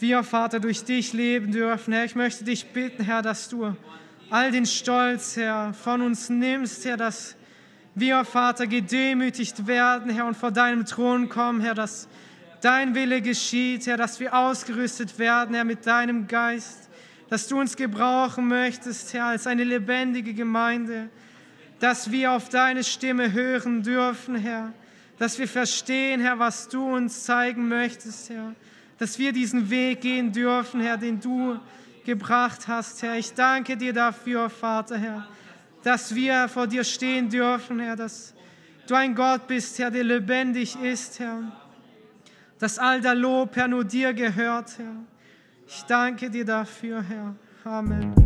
wir, 0.00 0.22
Vater, 0.22 0.60
durch 0.60 0.84
dich 0.84 1.14
leben 1.14 1.50
dürfen. 1.50 1.94
Herr, 1.94 2.04
ich 2.04 2.14
möchte 2.14 2.44
dich 2.44 2.66
bitten, 2.66 3.04
Herr, 3.04 3.22
dass 3.22 3.48
du 3.48 3.74
all 4.28 4.50
den 4.50 4.66
Stolz, 4.66 5.36
Herr, 5.36 5.72
von 5.72 6.02
uns 6.02 6.28
nimmst, 6.28 6.84
Herr, 6.84 6.98
dass 6.98 7.36
wir, 7.94 8.24
Vater, 8.24 8.66
gedemütigt 8.66 9.66
werden, 9.66 10.10
Herr, 10.10 10.26
und 10.26 10.36
vor 10.36 10.50
deinem 10.50 10.84
Thron 10.84 11.28
kommen, 11.28 11.60
Herr, 11.60 11.74
dass 11.74 12.08
dein 12.60 12.94
Wille 12.94 13.22
geschieht, 13.22 13.86
Herr, 13.86 13.96
dass 13.96 14.18
wir 14.18 14.34
ausgerüstet 14.34 15.18
werden, 15.18 15.54
Herr, 15.54 15.64
mit 15.64 15.86
deinem 15.86 16.26
Geist, 16.26 16.88
dass 17.30 17.46
du 17.46 17.60
uns 17.60 17.76
gebrauchen 17.76 18.48
möchtest, 18.48 19.14
Herr, 19.14 19.26
als 19.26 19.46
eine 19.46 19.62
lebendige 19.62 20.34
Gemeinde, 20.34 21.08
dass 21.78 22.10
wir 22.10 22.32
auf 22.32 22.48
deine 22.48 22.82
Stimme 22.82 23.32
hören 23.32 23.82
dürfen, 23.82 24.34
Herr, 24.34 24.72
dass 25.18 25.38
wir 25.38 25.46
verstehen, 25.46 26.20
Herr, 26.20 26.38
was 26.38 26.68
du 26.68 26.96
uns 26.96 27.22
zeigen 27.22 27.68
möchtest, 27.68 28.30
Herr, 28.30 28.54
dass 28.98 29.18
wir 29.20 29.32
diesen 29.32 29.70
Weg 29.70 30.00
gehen 30.00 30.32
dürfen, 30.32 30.80
Herr, 30.80 30.96
den 30.96 31.20
du 31.20 31.60
gebracht 32.04 32.66
hast, 32.66 33.02
Herr. 33.02 33.16
Ich 33.16 33.34
danke 33.34 33.76
dir 33.76 33.92
dafür, 33.92 34.50
Vater, 34.50 34.98
Herr 34.98 35.28
dass 35.84 36.14
wir 36.14 36.48
vor 36.48 36.66
dir 36.66 36.82
stehen 36.82 37.28
dürfen, 37.28 37.78
Herr, 37.78 37.94
dass 37.94 38.34
du 38.86 38.94
ein 38.94 39.14
Gott 39.14 39.46
bist, 39.46 39.78
Herr, 39.78 39.90
der 39.90 40.04
lebendig 40.04 40.76
ist, 40.82 41.20
Herr. 41.20 41.52
Dass 42.58 42.78
all 42.78 43.00
der 43.00 43.14
Lob, 43.14 43.54
Herr, 43.54 43.68
nur 43.68 43.84
dir 43.84 44.12
gehört, 44.14 44.78
Herr. 44.78 44.96
Ich 45.66 45.82
danke 45.82 46.30
dir 46.30 46.44
dafür, 46.44 47.02
Herr. 47.02 47.34
Amen. 47.64 48.23